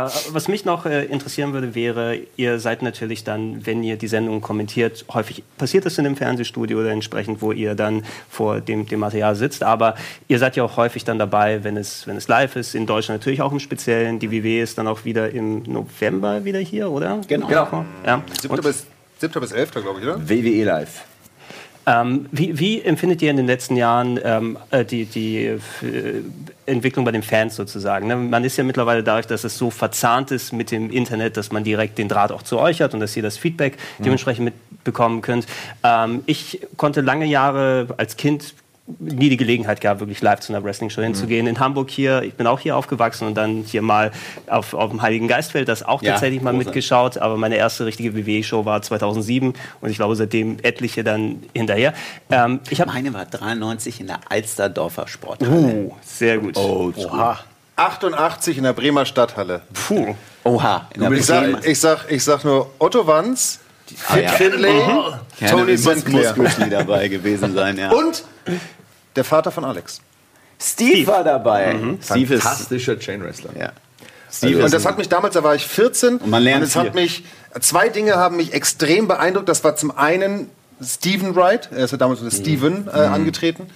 [0.06, 4.08] Äh, was mich noch äh, interessieren würde, wäre, ihr seid natürlich dann, wenn ihr die
[4.08, 8.88] Sendung kommentiert, häufig passiert das in einem Fernsehstudio oder entsprechend, wo ihr dann vor dem,
[8.88, 9.96] dem Material sitzt, aber
[10.28, 13.22] ihr seid ja auch häufig dann dabei, wenn es, wenn es live ist, in Deutschland
[13.22, 14.20] natürlich auch im Speziellen.
[14.20, 17.22] Die WW ist dann auch wieder im November wieder hier, oder?
[17.28, 17.50] Genau.
[17.50, 17.57] Ja.
[18.06, 18.22] Ja.
[18.42, 18.56] 7.
[18.62, 18.86] bis,
[19.20, 19.42] 7.
[19.42, 19.72] bis 11.
[19.72, 20.30] glaube ich, oder?
[20.30, 21.06] WWE Live.
[21.88, 25.60] Ähm, wie, wie, empfindet ihr in den letzten Jahren ähm, äh, die, die äh,
[26.66, 28.08] Entwicklung bei den Fans sozusagen?
[28.08, 28.18] Ne?
[28.18, 31.64] Man ist ja mittlerweile dadurch, dass es so verzahnt ist mit dem Internet, dass man
[31.64, 34.04] direkt den Draht auch zu euch hat und dass ihr das Feedback mhm.
[34.04, 35.46] dementsprechend mitbekommen könnt.
[35.82, 38.54] Ähm, ich konnte lange Jahre als Kind
[39.00, 41.44] nie die Gelegenheit gehabt, wirklich live zu einer Wrestling-Show hinzugehen.
[41.46, 41.50] Mhm.
[41.50, 44.12] In Hamburg hier, ich bin auch hier aufgewachsen und dann hier mal
[44.48, 46.66] auf, auf dem Heiligen Geistfeld das auch ja, tatsächlich mal große.
[46.66, 47.18] mitgeschaut.
[47.18, 51.94] Aber meine erste richtige WWE-Show war 2007 und ich glaube seitdem etliche dann hinterher.
[52.30, 55.52] Ähm, ich Meine war 93 in der Alsterdorfer Sporthalle.
[55.52, 56.56] Uh, sehr gut.
[56.58, 57.40] Oh, Oha.
[57.76, 59.62] 88 in der Bremer Stadthalle.
[59.74, 60.16] Puh.
[60.44, 60.90] Oha.
[61.12, 64.30] Ich sag, ich, sag, ich sag nur Otto Wanz, Fit ah, ja.
[64.32, 65.48] Finlay, mhm.
[65.48, 66.34] Tony Sinclair.
[66.36, 67.92] muss dabei gewesen sein, ja.
[67.92, 68.24] Und
[69.18, 70.02] der Vater von Alex.
[70.60, 71.08] Steve, Steve.
[71.08, 71.74] war dabei.
[71.74, 72.00] Mhm.
[72.02, 73.52] Steve Fantastischer Chain Wrestler.
[73.60, 73.72] Ja.
[74.42, 76.76] Also, und das hat mich damals, da war ich 14 und, man lernt und es
[76.76, 77.24] hat mich
[77.62, 79.48] zwei Dinge haben mich extrem beeindruckt.
[79.50, 80.50] Das war zum einen
[80.82, 82.42] Steven Wright, er ist ja damals unter mhm.
[82.42, 83.14] Steven äh, mhm.
[83.14, 83.70] angetreten.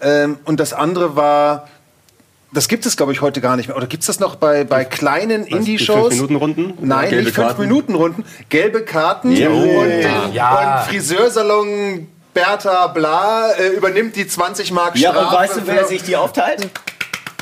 [0.00, 1.66] Ähm, und das andere war
[2.52, 3.76] das gibt es, glaube ich, heute gar nicht mehr.
[3.76, 6.16] Oder gibt es das noch bei, bei kleinen Indie-Shows?
[6.16, 6.78] Fünf-Minuten-Runden?
[6.80, 8.24] Nein, Gelbe nicht Fünf-Minuten-Runden.
[8.48, 9.50] Gelbe Karten yeah.
[9.50, 10.78] und, ja.
[10.78, 15.16] und Friseursalon Bertha Bla äh, übernimmt die 20 Mark Strafe.
[15.16, 16.68] Ja, und weißt du, wer sich die aufteilt?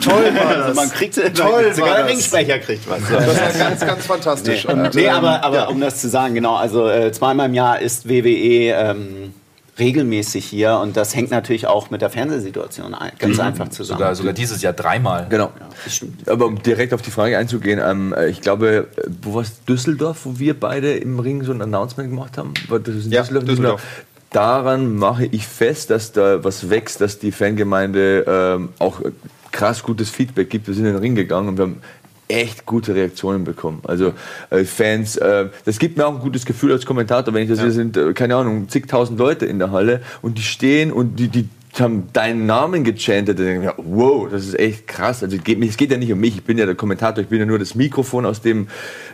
[0.00, 0.66] Toll war das.
[0.66, 3.00] Also man kriegt toll sogar der Ringsprecher kriegt was.
[3.10, 4.64] Das war ganz, ganz fantastisch.
[4.66, 5.66] Nee, und, nee aber, aber ja.
[5.66, 9.34] um das zu sagen, genau, also äh, zweimal im Jahr ist WWE ähm,
[9.80, 13.42] regelmäßig hier und das hängt natürlich auch mit der Fernsehsituation ein, ganz mhm.
[13.42, 13.98] einfach zusammen.
[13.98, 15.26] Sogar, sogar dieses Jahr dreimal.
[15.28, 15.50] Genau.
[15.58, 18.86] Ja, Aber um direkt auf die Frage einzugehen, ähm, äh, ich glaube,
[19.22, 22.54] wo war es Düsseldorf, wo wir beide im Ring so ein Announcement gemacht haben?
[22.68, 23.44] War das in ja, Düsseldorf?
[23.46, 23.82] Düsseldorf
[24.34, 29.00] daran mache ich fest, dass da was wächst, dass die Fangemeinde ähm, auch
[29.52, 30.66] krass gutes Feedback gibt.
[30.66, 31.80] Wir sind in den Ring gegangen und wir haben
[32.26, 33.82] echt gute Reaktionen bekommen.
[33.84, 34.12] Also
[34.50, 37.58] äh, Fans, äh, das gibt mir auch ein gutes Gefühl als Kommentator, wenn ich das
[37.58, 37.64] ja.
[37.64, 41.28] hier sind, äh, keine Ahnung, zigtausend Leute in der Halle und die stehen und die,
[41.28, 41.48] die
[41.80, 43.40] haben deinen Namen gechantet.
[43.40, 45.22] Und ich, wow, das ist echt krass.
[45.22, 47.46] Also es geht ja nicht um mich, ich bin ja der Kommentator, ich bin ja
[47.46, 48.68] nur das Mikrofon, aus dem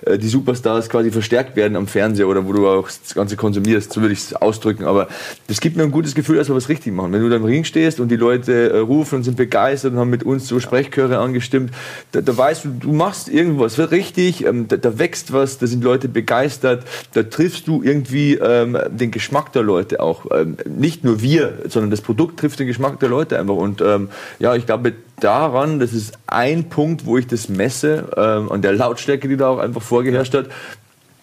[0.05, 3.93] äh, die Superstars quasi verstärkt werden am Fernseher oder wo du auch das Ganze konsumierst,
[3.93, 4.85] so würde ich es ausdrücken.
[4.85, 5.09] Aber
[5.47, 7.13] das gibt mir ein gutes Gefühl, dass wir was richtig machen.
[7.13, 9.99] Wenn du da im Ring stehst und die Leute äh, rufen und sind begeistert und
[9.99, 11.73] haben mit uns so Sprechchöre angestimmt,
[12.13, 15.67] da, da weißt du, du machst irgendwas, wird richtig, ähm, da, da, wächst was, da
[15.67, 16.85] sind Leute begeistert,
[17.15, 20.27] da triffst du irgendwie ähm, den Geschmack der Leute auch.
[20.33, 23.55] Ähm, nicht nur wir, sondern das Produkt trifft trifft den Geschmack der Leute einfach.
[23.55, 24.09] Und ähm,
[24.41, 28.73] ja, ich glaube daran, das ist ein Punkt, wo ich das messe, ähm, an der
[28.73, 30.47] Lautstärke, die da auch einfach vorgeherrscht hat.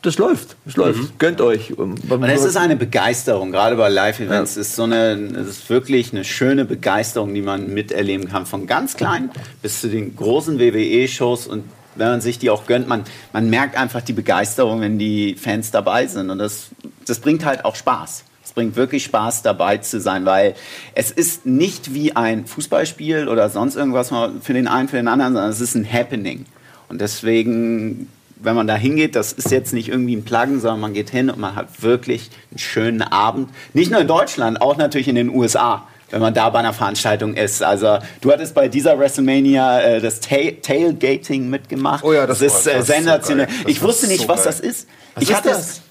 [0.04, 1.02] Das läuft, es läuft.
[1.02, 1.10] Mhm.
[1.18, 1.78] Gönnt euch.
[1.78, 4.56] Und es ist eine Begeisterung, gerade bei Live-Events.
[4.56, 4.62] Ja.
[4.62, 8.96] ist so eine, es ist wirklich eine schöne Begeisterung, die man miterleben kann, von ganz
[8.96, 11.66] klein bis zu den großen WWE-Shows und
[11.96, 13.04] wenn man sich die auch gönnt, man,
[13.34, 16.30] man merkt einfach die Begeisterung, wenn die Fans dabei sind.
[16.30, 16.68] Und das,
[17.08, 18.24] das bringt halt auch Spaß.
[18.48, 20.56] Es bringt wirklich Spaß, dabei zu sein, weil
[20.96, 24.10] es ist nicht wie ein Fußballspiel oder sonst irgendwas
[24.42, 26.46] für den einen, für den anderen, sondern es ist ein Happening.
[26.88, 30.94] Und deswegen, wenn man da hingeht, das ist jetzt nicht irgendwie ein Plugin, sondern man
[30.94, 33.50] geht hin und man hat wirklich einen schönen Abend.
[33.74, 37.34] Nicht nur in Deutschland, auch natürlich in den USA wenn man da bei einer Veranstaltung
[37.34, 37.62] ist.
[37.62, 42.02] Also du hattest bei dieser WrestleMania äh, das Ta Tailgating mitgemacht.
[42.02, 43.50] Oh ja, das, das ist äh, sensationell.
[43.50, 44.88] So ich wusste nicht, so was das ist.
[45.16, 45.82] Was ich hatte das?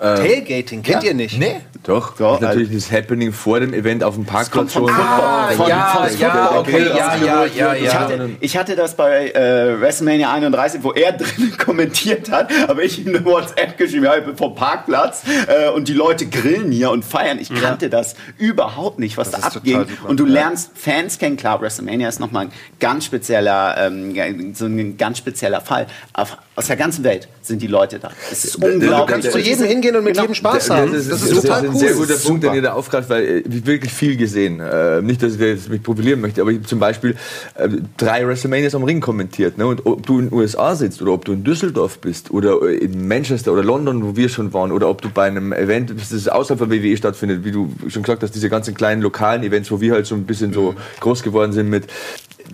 [0.00, 1.10] Ähm, Tailgating, kennt ja.
[1.10, 1.38] ihr nicht?
[1.38, 1.56] Nee.
[1.82, 4.88] Doch, Doch das ist natürlich das Happening vor dem Event auf dem Parkplatz schon.
[4.90, 9.30] Ah, von, ja, von ja, okay, ja, ja, ja, ich, hatte, ich hatte das bei
[9.30, 14.16] äh, WrestleMania 31, wo er drin kommentiert hat, aber ich ihm eine WhatsApp geschrieben, ja,
[14.16, 17.38] ich bin vom Parkplatz äh, und die Leute grillen hier und feiern.
[17.40, 17.90] Ich kannte ja.
[17.90, 19.84] das überhaupt nicht, was das da abging.
[20.06, 21.36] Und du lernst Fans kennen.
[21.36, 25.88] Klar, WrestleMania ist nochmal ein ganz spezieller, ähm, so ein ganz spezieller Fall.
[26.12, 28.10] Aber aus der ganzen Welt sind die Leute da.
[28.32, 28.90] Es ist unglaublich.
[28.90, 30.22] Du kannst zu jedem hingehen und mit genau.
[30.22, 30.90] jedem Spaß haben.
[30.90, 31.80] Das ist, das ist, das total ist ein cool.
[31.80, 34.58] sehr guter Punkt, den ihr da aufgreift, weil ich habe wirklich viel gesehen.
[34.58, 37.14] Äh, nicht, dass ich jetzt mich profilieren möchte, aber ich habe zum Beispiel
[37.54, 39.56] äh, drei WrestleManias am Ring kommentiert.
[39.56, 39.68] Ne?
[39.68, 43.06] Und ob du in den USA sitzt oder ob du in Düsseldorf bist oder in
[43.06, 46.26] Manchester oder London, wo wir schon waren, oder ob du bei einem Event bist, das
[46.26, 49.80] außerhalb von WWE stattfindet, wie du schon gesagt hast, diese ganzen kleinen lokalen Events, wo
[49.80, 50.76] wir halt so ein bisschen so mhm.
[50.98, 51.84] groß geworden sind mit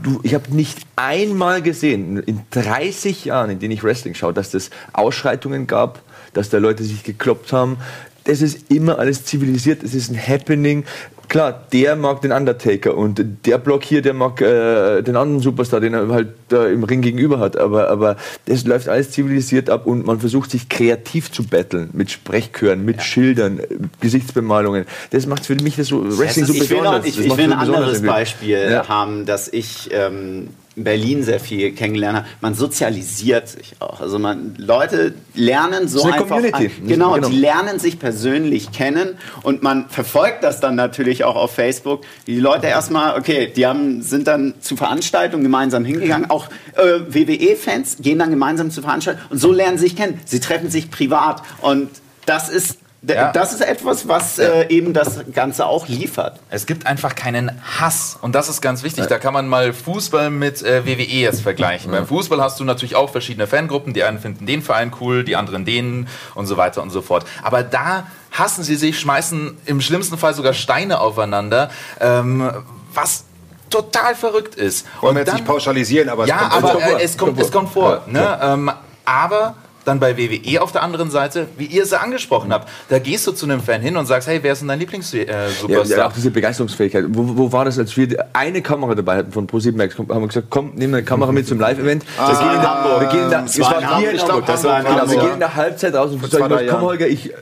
[0.03, 4.55] du, ich habe nicht einmal gesehen, in 30 Jahren, in denen ich Wrestling schaue, dass
[4.55, 7.79] es Ausschreitungen gab, dass da Leute sich gekloppt haben.
[8.25, 10.85] Das ist immer alles zivilisiert, es ist ein Happening
[11.29, 15.81] klar, der mag den Undertaker und der Block hier, der mag äh, den anderen Superstar,
[15.81, 17.57] den er halt da im Ring gegenüber hat.
[17.57, 18.17] Aber, aber
[18.47, 22.99] das läuft alles zivilisiert ab und man versucht sich kreativ zu betteln mit Sprechchören, mit
[22.99, 23.03] ja.
[23.03, 23.61] Schildern,
[24.01, 24.87] Gesichtsbemalungen.
[25.11, 27.05] Das macht für mich das so Wrestling so besonders.
[27.05, 28.89] Ich, ich will ein anderes Beispiel ja.
[28.89, 34.01] haben, dass ich ähm, Berlin sehr viel kennengelernt habe, man sozialisiert sich auch.
[34.01, 36.29] Also man, Leute lernen so einfach.
[36.29, 36.71] Community.
[36.81, 41.37] An, genau, genau, die lernen sich persönlich kennen und man verfolgt das dann natürlich auch
[41.37, 42.03] auf Facebook.
[42.27, 46.31] Die Leute erstmal, okay, die haben, sind dann zu Veranstaltungen gemeinsam hingegangen.
[46.31, 50.21] Auch äh, WWE-Fans gehen dann gemeinsam zu Veranstaltungen und so lernen sie sich kennen.
[50.25, 51.89] Sie treffen sich privat und
[52.27, 53.33] das ist ja.
[53.33, 56.41] Das ist etwas, was äh, eben das Ganze auch liefert.
[56.51, 58.19] Es gibt einfach keinen Hass.
[58.21, 59.07] Und das ist ganz wichtig.
[59.07, 61.93] Da kann man mal Fußball mit äh, WWE jetzt vergleichen.
[61.93, 61.99] Ja.
[61.99, 63.93] Beim Fußball hast du natürlich auch verschiedene Fangruppen.
[63.95, 67.27] Die einen finden den Verein cool, die anderen den und so weiter und so fort.
[67.43, 71.71] Aber da hassen sie sich, schmeißen im schlimmsten Fall sogar Steine aufeinander.
[72.01, 72.51] Ähm,
[72.93, 73.25] was
[73.71, 74.87] total verrückt ist.
[75.01, 77.71] Wollen wir jetzt nicht pauschalisieren, aber es ja, kommt, aber, äh, es kommt, es kommt
[77.71, 78.03] vor.
[78.07, 78.39] Ne?
[78.41, 78.71] Ähm,
[79.05, 83.27] aber dann bei WWE auf der anderen Seite, wie ihr es angesprochen habt, da gehst
[83.27, 85.69] du zu einem Fan hin und sagst, hey, wer ist denn dein Lieblings-Superstar?
[85.69, 87.05] Äh, ja, ja, auch diese Begeisterungsfähigkeit.
[87.09, 89.99] Wo, wo, war das, als wir eine Kamera dabei hatten von Pro7 Max?
[89.99, 92.05] Haben wir gesagt, komm, nimm eine Kamera mit zum Live-Event.
[92.19, 92.65] Ah, wir gehen in
[93.01, 95.39] wir gehen in der, das war in Hamburg, das war in genau, wir gehen in
[95.39, 97.33] der Halbzeit raus und sagen, komm Holger, ich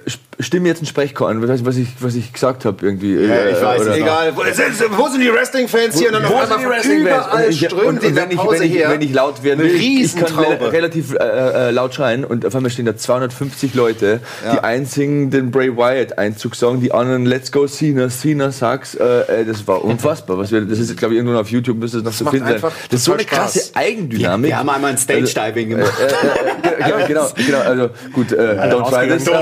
[0.42, 1.46] stimme jetzt einen Sprechchor an.
[1.46, 3.14] Was, was, ich, was ich gesagt habe irgendwie.
[3.14, 3.86] Ja, ich weiß.
[3.96, 4.36] Egal.
[4.36, 6.12] Wo, wo, sind die Wrestling-Fans hier?
[6.12, 7.56] Wo, wo sind die Wrestling-Fans?
[7.56, 11.68] Strömt und, wenn, ich, wenn, ich, wenn ich laut werden will, ich kann relativ äh,
[11.68, 14.54] äh, laut schreien und auf einmal stehen da 250 Leute, ja.
[14.54, 18.94] die einen singen den Bray Wyatt-Einzug sagen, die anderen Let's Go Cena, Cena Sucks.
[18.94, 20.38] Äh, das war unfassbar.
[20.38, 22.62] Was wir, das ist, glaube ich, irgendwo auf YouTube müsste es noch zu finden sein.
[22.62, 24.50] Das ist so eine krasse Eigendynamik.
[24.50, 25.92] Wir haben einmal ein Stage-Diving gemacht.
[26.00, 29.26] Äh, äh, genau, genau, also gut, don't try this.
[29.26, 29.36] Nein,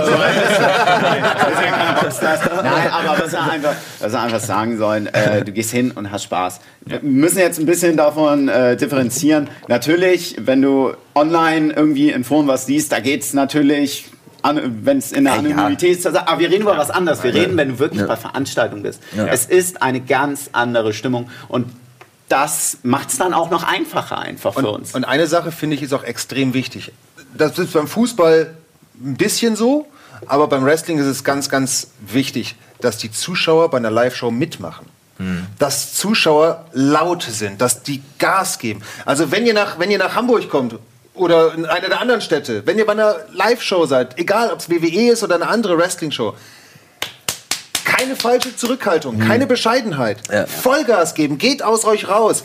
[2.91, 6.61] aber was wir einfach, was einfach sagen sollen, äh, du gehst hin und hast Spaß.
[6.87, 9.49] Wir müssen jetzt ein bisschen davon äh, differenzieren.
[9.69, 14.07] Natürlich, wenn du online irgendwie in Foren was siehst, da geht es natürlich
[14.43, 16.07] wenn es in der Anonymität ist.
[16.07, 17.23] Aber wir reden über was anderes.
[17.23, 18.07] Wir reden, wenn du wirklich ja.
[18.07, 19.03] bei Veranstaltungen bist.
[19.15, 19.27] Ja.
[19.27, 21.67] Es ist eine ganz andere Stimmung und
[22.29, 24.95] das macht es dann auch noch einfacher einfach für und, uns.
[24.95, 26.93] Und eine Sache finde ich ist auch extrem wichtig.
[27.37, 28.55] Das ist beim Fußball
[29.05, 29.89] ein bisschen so,
[30.27, 34.87] aber beim Wrestling ist es ganz, ganz wichtig, dass die Zuschauer bei einer Live-Show mitmachen.
[35.59, 38.83] Dass Zuschauer laut sind, dass die Gas geben.
[39.05, 40.77] Also wenn ihr nach, wenn ihr nach Hamburg kommt
[41.15, 44.71] oder in einer der anderen Städte, wenn ihr bei einer Live-Show seid, egal ob es
[44.71, 46.35] WWE ist oder eine andere Wrestling-Show,
[47.85, 49.29] keine falsche Zurückhaltung, hm.
[49.29, 50.19] keine Bescheidenheit.
[50.31, 50.47] Ja.
[50.47, 52.45] Vollgas geben, geht aus euch raus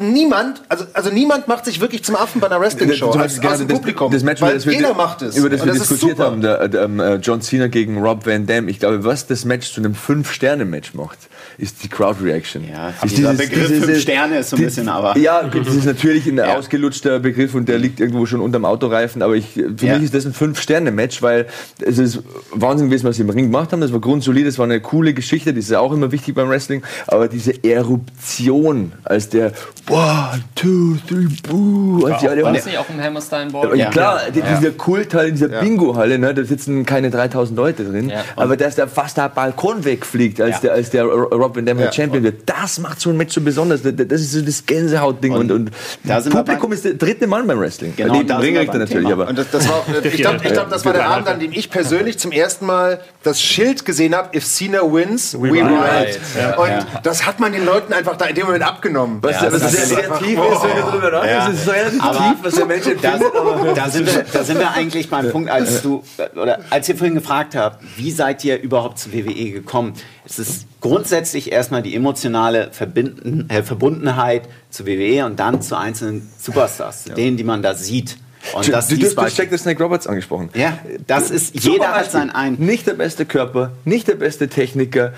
[0.00, 3.66] niemand, also, also niemand macht sich wirklich zum Affen bei einer Wrestling-Show als, als das,
[3.66, 4.12] Publikum.
[4.12, 5.36] Das Match, weil das jeder macht es.
[5.36, 8.68] Über das wir diskutiert haben, der, der, der, ähm, John Cena gegen Rob Van Dam.
[8.68, 11.18] Ich glaube, was das Match zu einem Fünf-Sterne-Match macht,
[11.56, 12.68] ist die Crowd-Reaction.
[12.68, 15.16] Ja, ist dieser dieses, Begriff dieses, Fünf Sterne ist so ein bisschen aber...
[15.16, 16.56] Ja, das ist natürlich ein ja.
[16.56, 19.94] ausgelutschter Begriff und der liegt irgendwo schon unterm Autoreifen, aber ich, für ja.
[19.94, 21.46] mich ist das ein Fünf-Sterne-Match, weil
[21.80, 22.20] es ist
[22.52, 23.80] Wahnsinn gewesen, was sie im Ring gemacht haben.
[23.80, 26.82] Das war grundsolid, das war eine coole Geschichte, das ist auch immer wichtig beim Wrestling,
[27.06, 29.52] aber diese Eruption, als der
[29.88, 32.04] one, two, three, boo.
[32.06, 33.76] Und die alle War das nicht auch im Hammerstein Ball?
[33.76, 33.90] ja.
[33.90, 38.08] Klar, die, dieser Kulthalle, in dieser Bingo-Halle, ne, da sitzen keine 3000 Leute drin.
[38.10, 38.22] Ja.
[38.36, 40.60] Aber dass da fast der Balkon wegfliegt, als Ja.
[40.60, 41.90] der, als der Rob Van Dam Ja.
[41.92, 43.80] Champion wird, das macht so ein Match so besonders.
[43.82, 45.32] Das ist so das Gänsehautding.
[45.32, 45.70] Und, und,
[46.04, 47.94] da sind wir Publikum ist der dritte Mann beim Wrestling.
[47.96, 49.22] Genau, Neben da dem sind wir Ringrichter beim natürlich, Thema.
[49.22, 49.28] aber.
[49.30, 52.18] Und das, das war, ich glaube, glaub, das war der Abend, an dem ich persönlich
[52.18, 56.16] zum ersten Mal das Schild gesehen habe: If Cena wins, we, ride.
[56.58, 59.18] Und das hat man den Leuten einfach da in dem Moment abgenommen.
[59.22, 61.48] Was, was sehr, sehr tief ist, wenn du drüber Ja.
[61.48, 63.34] ist relativ Aber tief, was der Mensch da, empfindet.
[63.36, 66.02] aber- da, sind wir, da sind wir eigentlich beim Punkt, als du
[66.40, 69.94] oder als ihr vorhin gefragt habt, wie seid ihr überhaupt zu WWE gekommen?
[70.24, 76.30] Es ist grundsätzlich erstmal die emotionale Verbinden, äh, Verbundenheit zu WWE und dann zu einzelnen
[76.38, 78.16] Superstars, zu denen, die man da sieht.
[78.54, 80.48] Und das du dies hast Jack the Snake Roberts angesprochen.
[80.54, 82.12] Ja, das ist, Super jeder hat Beispiel.
[82.12, 82.54] sein ein.
[82.54, 85.12] Nicht der beste Körper, nicht der beste Techniker.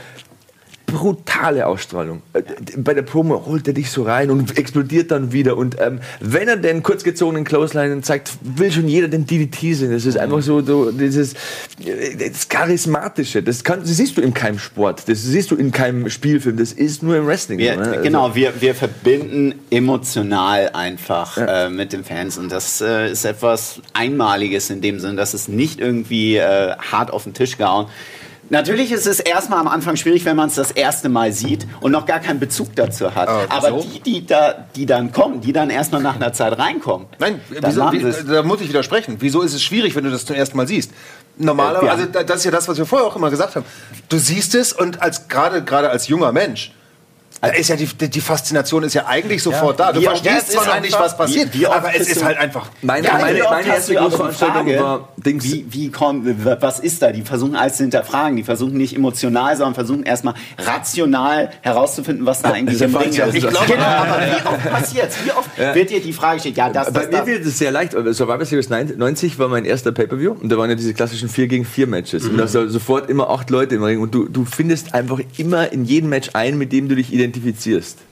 [0.93, 2.23] Brutale Ausstrahlung.
[2.33, 2.43] Äh,
[2.77, 5.57] Bei der Promo holt er dich so rein und explodiert dann wieder.
[5.57, 9.91] Und ähm, wenn er den kurzgezogenen Clothesline zeigt, will schon jeder den DDT sehen.
[9.93, 11.35] Das ist einfach so, so dieses
[11.85, 13.43] äh, das Charismatische.
[13.43, 15.09] Das, kann, das siehst du in keinem Sport.
[15.09, 16.57] Das siehst du in keinem Spielfilm.
[16.57, 17.59] Das ist nur im Wrestling.
[17.59, 17.87] Wir, so, ne?
[17.89, 23.25] Also- genau, wir, wir verbinden emotional einfach äh, mit den Fans und das äh, ist
[23.25, 27.87] etwas Einmaliges in dem Sinn, dass es nicht irgendwie äh, hart auf den Tisch gehauen.
[28.53, 31.91] Natürlich ist es erstmal am Anfang schwierig, wenn man es das erste Mal sieht und
[31.91, 33.27] noch gar keinen Bezug dazu hat.
[33.29, 33.89] Ah, Aber wieso?
[33.89, 37.91] die, die, da, die dann kommen, die dann erstmal nach einer Zeit reinkommen, Nein, wieso,
[37.91, 39.17] wie, da muss ich widersprechen.
[39.21, 40.91] Wieso ist es schwierig, wenn du das zum ersten Mal siehst?
[41.39, 43.57] Normalerweise, Äh, also wir da- das ist ja das, was wir vorher auch immer gesagt
[43.57, 43.65] haben.
[44.11, 46.73] Du siehst es und als gerade gerade als junger Mensch,
[47.43, 49.93] da ist ja die, die Faszination ist ja eigentlich sofort da.
[49.93, 52.39] Du verstehst ja, es zwar noch nicht, was passiert, wie- wie aber es ist halt
[52.39, 52.69] einfach.
[52.83, 55.45] Meine, Ja, meine, meine erste Großveranstaltung Frage, war Dings.
[55.45, 56.27] Wie, wie kommt,
[56.63, 57.11] was ist da?
[57.13, 58.37] Die versuchen alles zu hinterfragen.
[58.37, 63.01] Die versuchen nicht emotional, sondern versuchen erstmal rational herauszufinden, was da eigentlich Ja, im ja,
[63.11, 63.35] ja, ist.
[63.35, 65.17] ich Genau, glaube- aber wie oft passiert's?
[65.25, 66.57] Wie oft wird dir die Frage gestellt?
[66.57, 67.27] Ja, das, Bei das, mir das.
[67.27, 67.93] wird es sehr leicht.
[67.93, 71.65] Survivor Series 90 war mein erster Pay-Per-View und da waren ja diese klassischen 4 gegen
[71.65, 72.25] 4 Matches.
[72.27, 75.73] Und da sind sofort immer acht Leute im Ring und du, du findest einfach immer
[75.73, 77.32] in jedem Match einen, mit dem du dich identifizierst.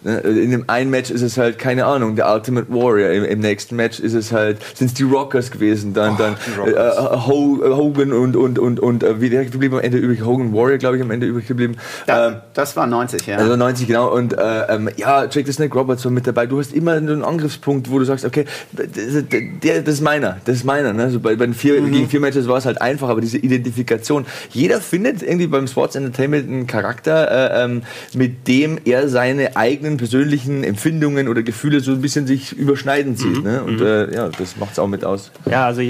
[0.02, 0.18] Ne?
[0.20, 3.10] In dem einen Match ist es halt, keine Ahnung, der Ultimate Warrior.
[3.10, 6.70] Im, im nächsten Match ist es halt, sind es die Rockers gewesen, dann, dann äh,
[6.70, 10.52] äh, äh, Hogan und, und, und, und äh, wie der geblieben am Ende übrig, Hogan
[10.54, 11.74] Warrior, glaube ich, am Ende übrig geblieben.
[11.74, 13.36] Ähm, Da, das war 90, ja.
[13.36, 14.12] also 90, genau.
[14.14, 16.46] Und äh, ähm, ja, Jake the Snake Roberts war mit dabei.
[16.46, 20.64] Du hast immer einen Angriffspunkt, wo du sagst, okay, der, das ist meiner, das ist
[20.64, 20.92] meiner.
[20.92, 21.04] Ne?
[21.04, 21.92] Also bei, bei den vier, Mhm.
[21.92, 24.26] gegen vier Matches war es halt einfach, aber diese Identifikation.
[24.50, 27.82] Jeder findet irgendwie beim Sports Entertainment einen Charakter, äh, ähm,
[28.14, 33.38] mit dem er seine eigenen persönlichen Empfindungen oder Gefühle so ein bisschen sich überschneiden sieht.
[33.38, 33.42] Mhm.
[33.42, 33.62] Ne?
[33.62, 35.30] Und äh, ja, das macht es auch mit aus.
[35.50, 35.82] Ja, also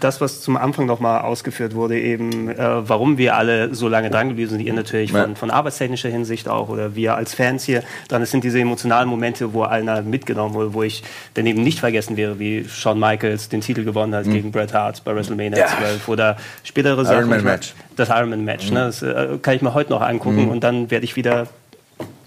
[0.00, 4.10] das, was zum Anfang noch mal ausgeführt wurde, eben, äh, warum wir alle so lange
[4.10, 5.22] dran geblieben sind, ihr natürlich Ja.
[5.24, 9.08] von, von arbeitstechnischer Hinsicht auch oder wir als Fans hier, dann es sind diese emotionalen
[9.08, 11.02] Momente, wo einer mitgenommen wurde, wo ich
[11.34, 15.04] dann eben nicht vergessen wäre, wie Shawn Michaels den Titel gewonnen hat gegen Bret Hart
[15.04, 15.66] bei WrestleMania Ja.
[15.68, 17.18] 12 oder spätere Sachen.
[17.18, 17.74] Ironman Match.
[17.96, 18.80] Das Ironman Match, ne?
[18.86, 21.46] das äh, kann ich mir heute noch angucken und dann werde ich wieder,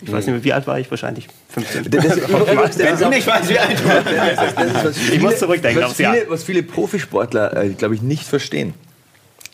[0.02, 0.90] ich weiß nicht mehr, wie alt war ich?
[0.90, 1.90] Wahrscheinlich 15.
[1.90, 2.18] Das, das,
[2.78, 6.64] Wenn du nicht weißt, wie alt du was viele, muss zurückdenken was viele, was viele
[6.64, 8.74] Profisportler, äh, glaube ich, nicht verstehen.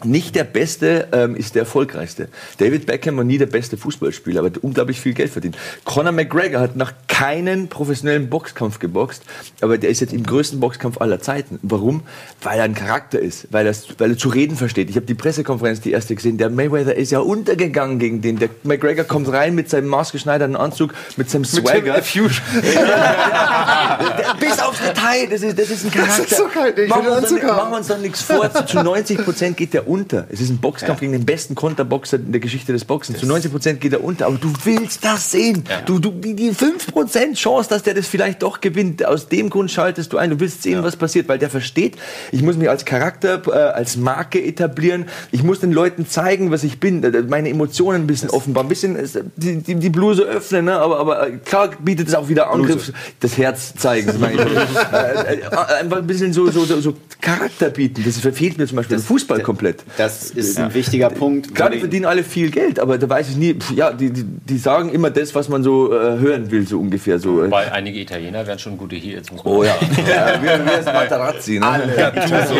[0.05, 2.27] Nicht der Beste ähm, ist der Erfolgreichste.
[2.57, 5.57] David Beckham war nie der beste Fußballspieler, aber hat unglaublich viel Geld verdient.
[5.85, 9.23] Conor McGregor hat nach keinen professionellen Boxkampf geboxt,
[9.61, 11.59] aber der ist jetzt im größten Boxkampf aller Zeiten.
[11.61, 12.03] Warum?
[12.41, 14.89] Weil er ein Charakter ist, weil, er, weil er zu reden versteht.
[14.89, 16.37] Ich habe die Pressekonferenz, die erste gesehen.
[16.37, 18.39] Der Mayweather ist ja untergegangen gegen den.
[18.39, 22.01] Der McGregor kommt rein mit seinem maßgeschneiderten Anzug, mit seinem Swagger.
[22.03, 22.31] Fusion.
[22.63, 26.23] Der- Bis aufs Detail, das ist, das ist ein Charakter.
[26.23, 27.47] ist so geil, machen, wir uns haben.
[27.47, 30.25] machen wir uns doch nichts vor, zu, zu 90 Prozent geht der unter.
[30.31, 33.19] Es ist ein Boxkampf gegen den besten Konterboxer in der Geschichte des Boxens.
[33.19, 35.63] Zu 90 Prozent geht er unter, aber du willst das sehen.
[35.85, 39.51] Du, du, die, die 5 Prozent Chance, dass der das vielleicht doch gewinnt, aus dem
[39.51, 40.31] Grund schaltest du ein.
[40.31, 41.95] Du willst sehen, was passiert, weil der versteht,
[42.31, 45.05] ich muss mich als Charakter, äh, als Marke etablieren.
[45.31, 48.69] Ich muss den Leuten zeigen, was ich bin, äh, meine Emotionen ein bisschen offenbar, ein
[48.69, 50.73] bisschen äh, die, die, die Bluse öffnen, ne?
[50.73, 54.07] aber, aber äh, klar bietet es auch wieder Angriff, das Herz zeigen.
[54.07, 54.41] das meine ich.
[54.91, 58.03] äh, einfach ein bisschen so, so, so, so Charakter bieten.
[58.05, 59.72] Das fehlt mir zum Beispiel im Fußball komplett.
[59.97, 61.53] Das ist ein wichtiger Punkt.
[61.55, 64.11] Klar, die die- verdienen alle viel Geld, aber da weiß ich nie, pf, ja, die,
[64.11, 67.19] die, die sagen immer das, was man so äh, hören will, so ungefähr.
[67.19, 67.49] So.
[67.51, 69.75] Weil einige Italiener wären schon gute Heels, muss man Oh ja,
[70.07, 71.65] ja wir, wir sind Materazzi, ne?
[71.67, 71.87] Alle.
[71.95, 72.55] Gattuso.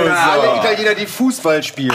[0.00, 1.92] Alle Italiener, die Fußball spielen.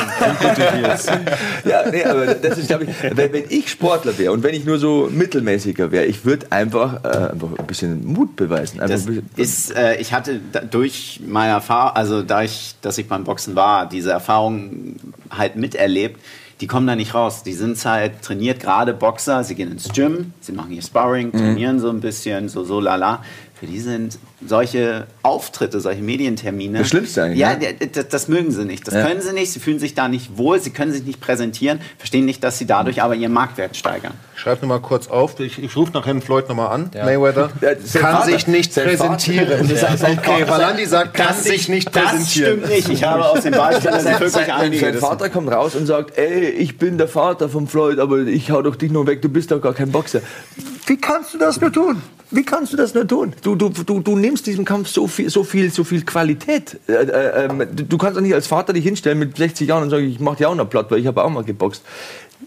[1.65, 4.65] Ja, nee, aber das ist, glaube ich, wenn, wenn ich Sportler wäre und wenn ich
[4.65, 8.79] nur so mittelmäßiger wäre, ich würde einfach, äh, einfach ein bisschen Mut beweisen.
[8.79, 12.75] Einfach Das ein bisschen, ist, äh, ich hatte da, durch meine Erfahrung, also da ich,
[12.81, 14.30] dass ich beim Boxen war, diese Erfahrung
[15.29, 16.19] halt miterlebt.
[16.61, 17.41] die kommen da nicht raus.
[17.43, 21.79] Die sind halt trainiert, gerade Boxer, sie gehen ins Gym, sie machen ihr Sparring, trainieren
[21.79, 23.23] so ein bisschen, so so lala.
[23.55, 26.79] Für die sind solche Auftritte, solche Medientermine.
[26.79, 27.73] Das Schlimmste eigentlich, Ja, ne?
[27.73, 28.87] d- d- das mögen sie nicht.
[28.87, 29.05] Das Ja.
[29.05, 29.51] können sie nicht.
[29.51, 30.59] Sie fühlen sich da nicht wohl.
[30.59, 31.79] Sie können sich nicht präsentieren.
[31.97, 34.13] Verstehen nicht, dass sie dadurch aber ihren Marktwert steigern.
[34.35, 35.39] Schreib nur mal kurz auf.
[35.39, 36.89] Ich, ich rufe nachher Floyd nochmal an.
[36.93, 37.51] Mayweather.
[37.61, 39.47] Ja, sein kann Vater- sich nicht präsentieren.
[40.01, 42.59] Okay, Valandi sagt, kann sich nicht Das präsentieren.
[42.63, 42.89] stimmt nicht.
[42.89, 44.79] Ich habe aus dem Beispiel das wirklich Sein, einige.
[44.81, 48.19] sein Das- Vater kommt raus und sagt, ey, ich bin der Vater von Floyd, aber
[48.19, 50.21] ich hau doch dich nur weg, du bist doch gar kein Boxer.
[50.87, 52.01] Wie kannst du das nur tun?
[52.33, 53.33] Wie kannst du das nur tun?
[53.43, 56.79] Du, du, du, du nimmst diesem Kampf so viel, so viel, so viel Qualität.
[56.87, 59.89] Äh, äh, ähm, du, kannst doch nicht als Vater dich hinstellen mit 60 Jahren und
[59.89, 61.81] sagen, ich mach dir auch noch platt, weil ich habe auch mal geboxt.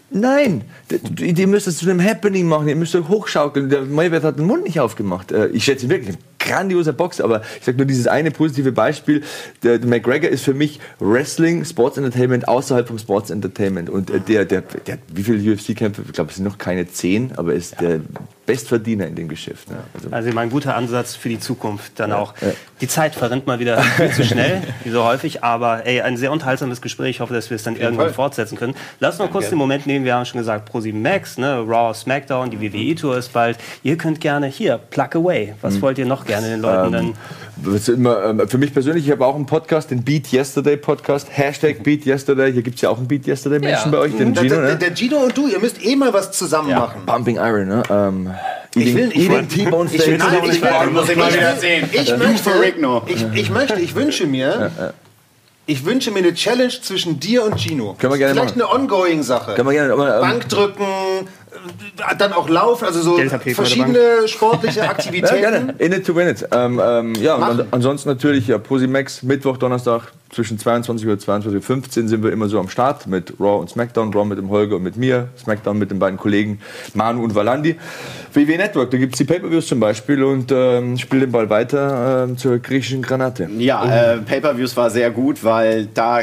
[0.09, 3.69] Nein, D- d- ihr müsst es zu einem Happening machen, ihr müsst hochschaukeln.
[3.69, 5.31] Der Mayweather hat den Mund nicht aufgemacht.
[5.31, 6.15] Äh, Ich schätze ihn wirklich,
[6.45, 9.23] grandioser Boxer, aber ich sage nur dieses eine positive Beispiel.
[9.63, 13.89] Der, der McGregor ist für mich Wrestling, Sports Entertainment außerhalb vom Sports Entertainment.
[13.89, 16.03] Und äh, der, der, der, wie viele UFC-Kämpfe?
[16.05, 17.99] Ich glaube, es sind noch keine zehn, aber er ist der
[18.45, 19.69] Bestverdiener in dem Geschäft.
[19.69, 19.77] Ne?
[19.93, 22.33] Also, Also immer ein guter Ansatz für die Zukunft dann auch.
[22.81, 26.31] Die Zeit verrinnt mal wieder viel zu schnell, wie so häufig, aber ey, ein sehr
[26.31, 27.15] unterhaltsames Gespräch.
[27.15, 28.13] Ich hoffe, dass wir es dann irgendwann Fall.
[28.13, 28.75] fortsetzen können.
[28.99, 32.51] Lass noch kurz den Moment nehmen, wir haben schon gesagt, Pro7 Max, ne, Raw, SmackDown,
[32.51, 33.57] die WWE-Tour ist bald.
[33.81, 35.55] Ihr könnt gerne hier, plug away.
[35.61, 37.13] Was wollt ihr noch gerne den Leuten dann...
[37.73, 41.27] Ist immer, ähm, für mich persönlich, ich habe auch einen Podcast, den Beat Yesterday Podcast,
[41.31, 42.51] Hashtag Beat Yesterday.
[42.51, 43.97] Hier gibt es ja auch einen Beat Yesterday Menschen Ja.
[43.97, 44.75] bei euch, den Der, Gino, der, ne?
[44.75, 47.03] der Gino und du, ihr müsst eh mal was zusammen machen.
[47.05, 47.83] Pumping Iron, ne?
[47.89, 48.29] Ähm,
[48.75, 51.87] Ich will- ich will- T-Bone Ich will, nein, ich will, Muss ich mal wieder sehen.
[51.93, 53.03] ich möchte, für Rigno.
[53.07, 54.69] ich, ich möchte, ich wünsche mir,
[55.65, 57.95] ich wünsche mir eine Challenge zwischen dir und Gino.
[57.97, 58.69] Können wir gerne Vielleicht machen.
[58.69, 59.53] eine ongoing Sache.
[59.55, 61.44] Kann man gerne, aber, ähm, Bankdrücken, äh,
[62.17, 65.39] dann auch Laufen, also so verschiedene sportliche Ja, Aktivitäten.
[65.39, 65.75] gerne.
[65.77, 66.47] In it to win it.
[66.51, 71.21] Ähm, ähm, ja, und an, ansonsten natürlich ja, Posimax, Mittwoch, Donnerstag zwischen 22 Uhr und
[71.21, 74.13] 22.15 Uhr sind wir immer so am Start mit Raw und SmackDown.
[74.13, 76.59] Raw mit dem Holger und mit mir, SmackDown mit den beiden Kollegen
[76.93, 77.77] Manu und Valandi.
[78.33, 82.25] WWE Network, da gibt es die Pay-Per-Views zum Beispiel und ähm, spiele den Ball weiter
[82.25, 83.49] ähm, zur griechischen Granate.
[83.57, 86.19] Ja, äh, Pay-Per-Views war sehr gut, weil da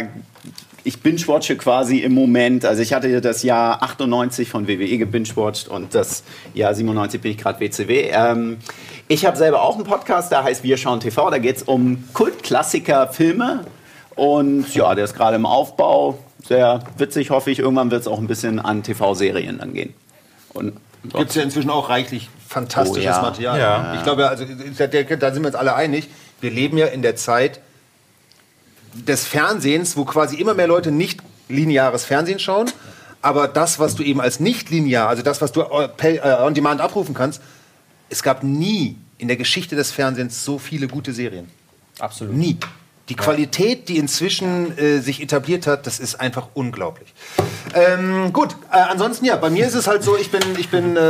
[0.85, 2.65] ich binge-watche quasi im Moment.
[2.65, 6.25] Also ich hatte das Jahr 98 von WWE gebinge-watcht und das
[6.55, 8.11] Jahr 97 bin ich gerade WCW.
[8.13, 8.59] Ähm,
[9.09, 11.31] ich habe selber auch einen Podcast, der heißt Wir schauen TV.
[11.31, 13.65] Da geht es um Kultklassiker-Filme
[14.17, 16.19] und ja, der ist gerade im Aufbau.
[16.47, 17.61] Sehr witzig, hoffe ich.
[17.61, 19.95] Irgendwann wird es auch ein bisschen an TV-Serien dann gehen.
[20.53, 20.73] Und
[21.05, 23.23] Gibt es ja inzwischen auch reichlich fantastisches Oh, ja.
[23.23, 23.59] Material.
[23.59, 23.95] Ja.
[23.97, 26.09] Ich glaube, also, da, da sind wir uns alle einig.
[26.41, 27.61] Wir leben ja in der Zeit
[28.95, 32.71] des Fernsehens, wo quasi immer mehr Leute nicht lineares Fernsehen schauen.
[33.21, 36.43] Aber das, was du eben als nicht linear, also das, was du äh, pay- äh,
[36.45, 37.41] on demand abrufen kannst,
[38.09, 41.49] es gab nie in der Geschichte des Fernsehens so viele gute Serien.
[42.01, 42.35] Absolut.
[42.35, 42.57] Nie.
[43.13, 47.13] Die Qualität, die inzwischen äh, sich etabliert hat, das ist einfach unglaublich.
[47.75, 50.97] Ähm, gut, äh, ansonsten ja, bei mir ist es halt so, ich bin, ich bin,
[50.97, 51.01] äh,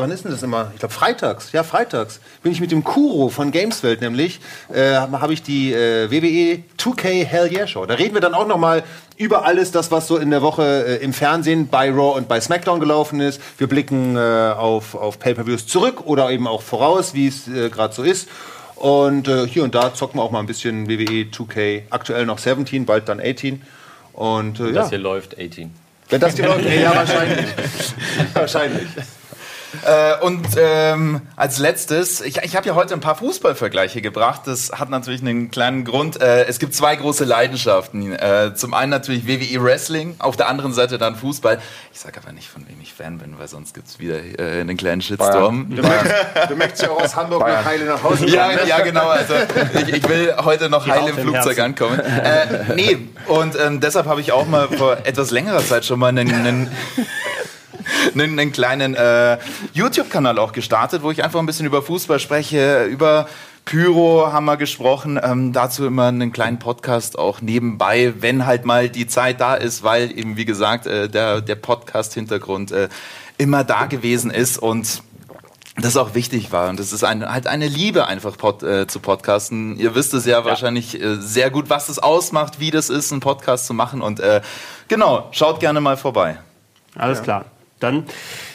[0.00, 0.70] wann ist denn das immer?
[0.72, 4.40] Ich glaube freitags, ja freitags, bin ich mit dem Kuro von Gameswelt nämlich,
[4.72, 7.84] äh, habe ich die äh, WWE 2K Hell Yeah Show.
[7.84, 8.82] Da reden wir dann auch noch mal
[9.18, 12.40] über alles das, was so in der Woche äh, im Fernsehen bei Raw und bei
[12.40, 13.42] SmackDown gelaufen ist.
[13.58, 17.92] Wir blicken äh, auf, auf Pay-Per-Views zurück oder eben auch voraus, wie es äh, gerade
[17.92, 18.26] so ist.
[18.82, 21.82] Und äh, hier und da zocken wir auch mal ein bisschen WWE 2K.
[21.90, 23.62] Aktuell noch 17, bald dann 18.
[24.12, 25.72] Und äh, ja, Das hier läuft 18.
[26.08, 26.68] wenn das die Leute.
[26.68, 27.46] ja, wahrscheinlich.
[28.34, 28.88] wahrscheinlich.
[29.84, 34.42] Äh, und ähm, als letztes, ich, ich habe ja heute ein paar Fußballvergleiche gebracht.
[34.46, 36.20] Das hat natürlich einen kleinen Grund.
[36.20, 38.12] Äh, es gibt zwei große Leidenschaften.
[38.12, 41.58] Äh, zum einen natürlich WWE Wrestling, auf der anderen Seite dann Fußball.
[41.92, 44.76] Ich sage aber nicht, von wem ich Fan bin, weil sonst gibt's wieder äh, einen
[44.76, 45.66] kleinen Shitstorm.
[45.74, 46.14] Du möchtest,
[46.50, 48.68] du möchtest ja auch aus Hamburg nach Heile nach Hause Ja, kommen, ne?
[48.68, 49.08] ja, genau.
[49.08, 49.34] Also
[49.74, 51.60] ich, ich will heute noch heil im Raute im Flugzeug Herzen.
[51.62, 51.98] ankommen.
[52.00, 56.08] Äh, nee, und ähm, deshalb habe ich auch mal vor etwas längerer Zeit schon mal
[56.08, 56.70] einen, einen
[58.14, 59.38] einen, einen kleinen äh,
[59.72, 63.28] YouTube-Kanal auch gestartet, wo ich einfach ein bisschen über Fußball spreche, über
[63.64, 68.88] Pyro haben wir gesprochen, ähm, dazu immer einen kleinen Podcast auch nebenbei, wenn halt mal
[68.88, 72.88] die Zeit da ist, weil eben, wie gesagt, äh, der, der Podcast-Hintergrund äh,
[73.38, 75.02] immer da gewesen ist und
[75.76, 76.68] das auch wichtig war.
[76.68, 79.78] Und das ist ein, halt eine Liebe einfach Pod, äh, zu Podcasten.
[79.78, 83.20] Ihr wisst es ja, wahrscheinlich äh, sehr gut, was das ausmacht, wie das ist, einen
[83.20, 84.02] Podcast zu machen.
[84.02, 84.42] Und äh,
[84.88, 86.38] genau, schaut gerne mal vorbei.
[86.94, 87.46] Alles klar.
[87.82, 88.04] Dann,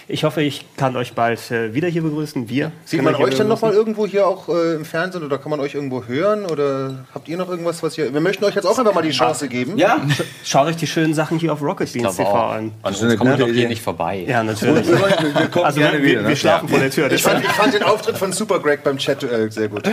[0.10, 2.48] Ich hoffe, ich kann euch bald äh, wieder hier begrüßen.
[2.48, 2.72] Wir.
[2.86, 5.76] Sieht man euch dann nochmal irgendwo hier auch äh, im Fernsehen oder kann man euch
[5.76, 6.46] irgendwo hören?
[6.46, 8.14] Oder habt ihr noch irgendwas, was ihr.
[8.14, 9.78] Wir möchten euch jetzt auch einfach mal die Chance geben.
[9.78, 10.00] Ja,
[10.46, 12.72] Schaut euch die schönen Sachen hier auf Rocket Beans TV an.
[12.84, 14.24] An ist eine uns kommt gute doch hier nicht vorbei.
[14.26, 14.88] Ja, natürlich.
[14.88, 16.22] Wir kommen Also gerne wir, wieder.
[16.22, 16.36] wir ne?
[16.38, 17.12] schlafen vor der Tür.
[17.12, 19.90] Ich fand, ich fand den Auftritt von Super Greg beim Chat-Duell sehr gut.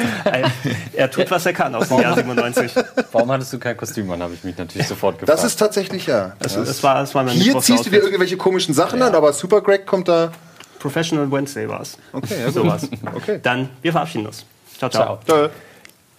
[0.93, 2.73] er tut, was er kann aus dem Jahr 97.
[3.11, 5.39] Warum hattest du kein Kostüm an, habe ich mich natürlich sofort gefragt.
[5.39, 6.35] Das ist tatsächlich ja.
[6.39, 9.33] Das, das war, das war mein Hier ziehst du dir irgendwelche komischen Sachen an, aber
[9.33, 10.32] Super Greg kommt da.
[10.78, 11.96] Professional Wednesday war es.
[12.12, 12.50] Okay, ja.
[12.52, 12.88] Sowas.
[13.14, 13.40] Okay.
[13.42, 14.44] Dann, wir verabschieden uns.
[14.76, 14.90] ciao.
[14.90, 15.18] ciao.
[15.24, 15.48] Ciao.
[15.48, 15.50] Ciao.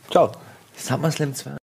[0.10, 0.32] Ciao.
[0.76, 1.65] SummerSlam 2.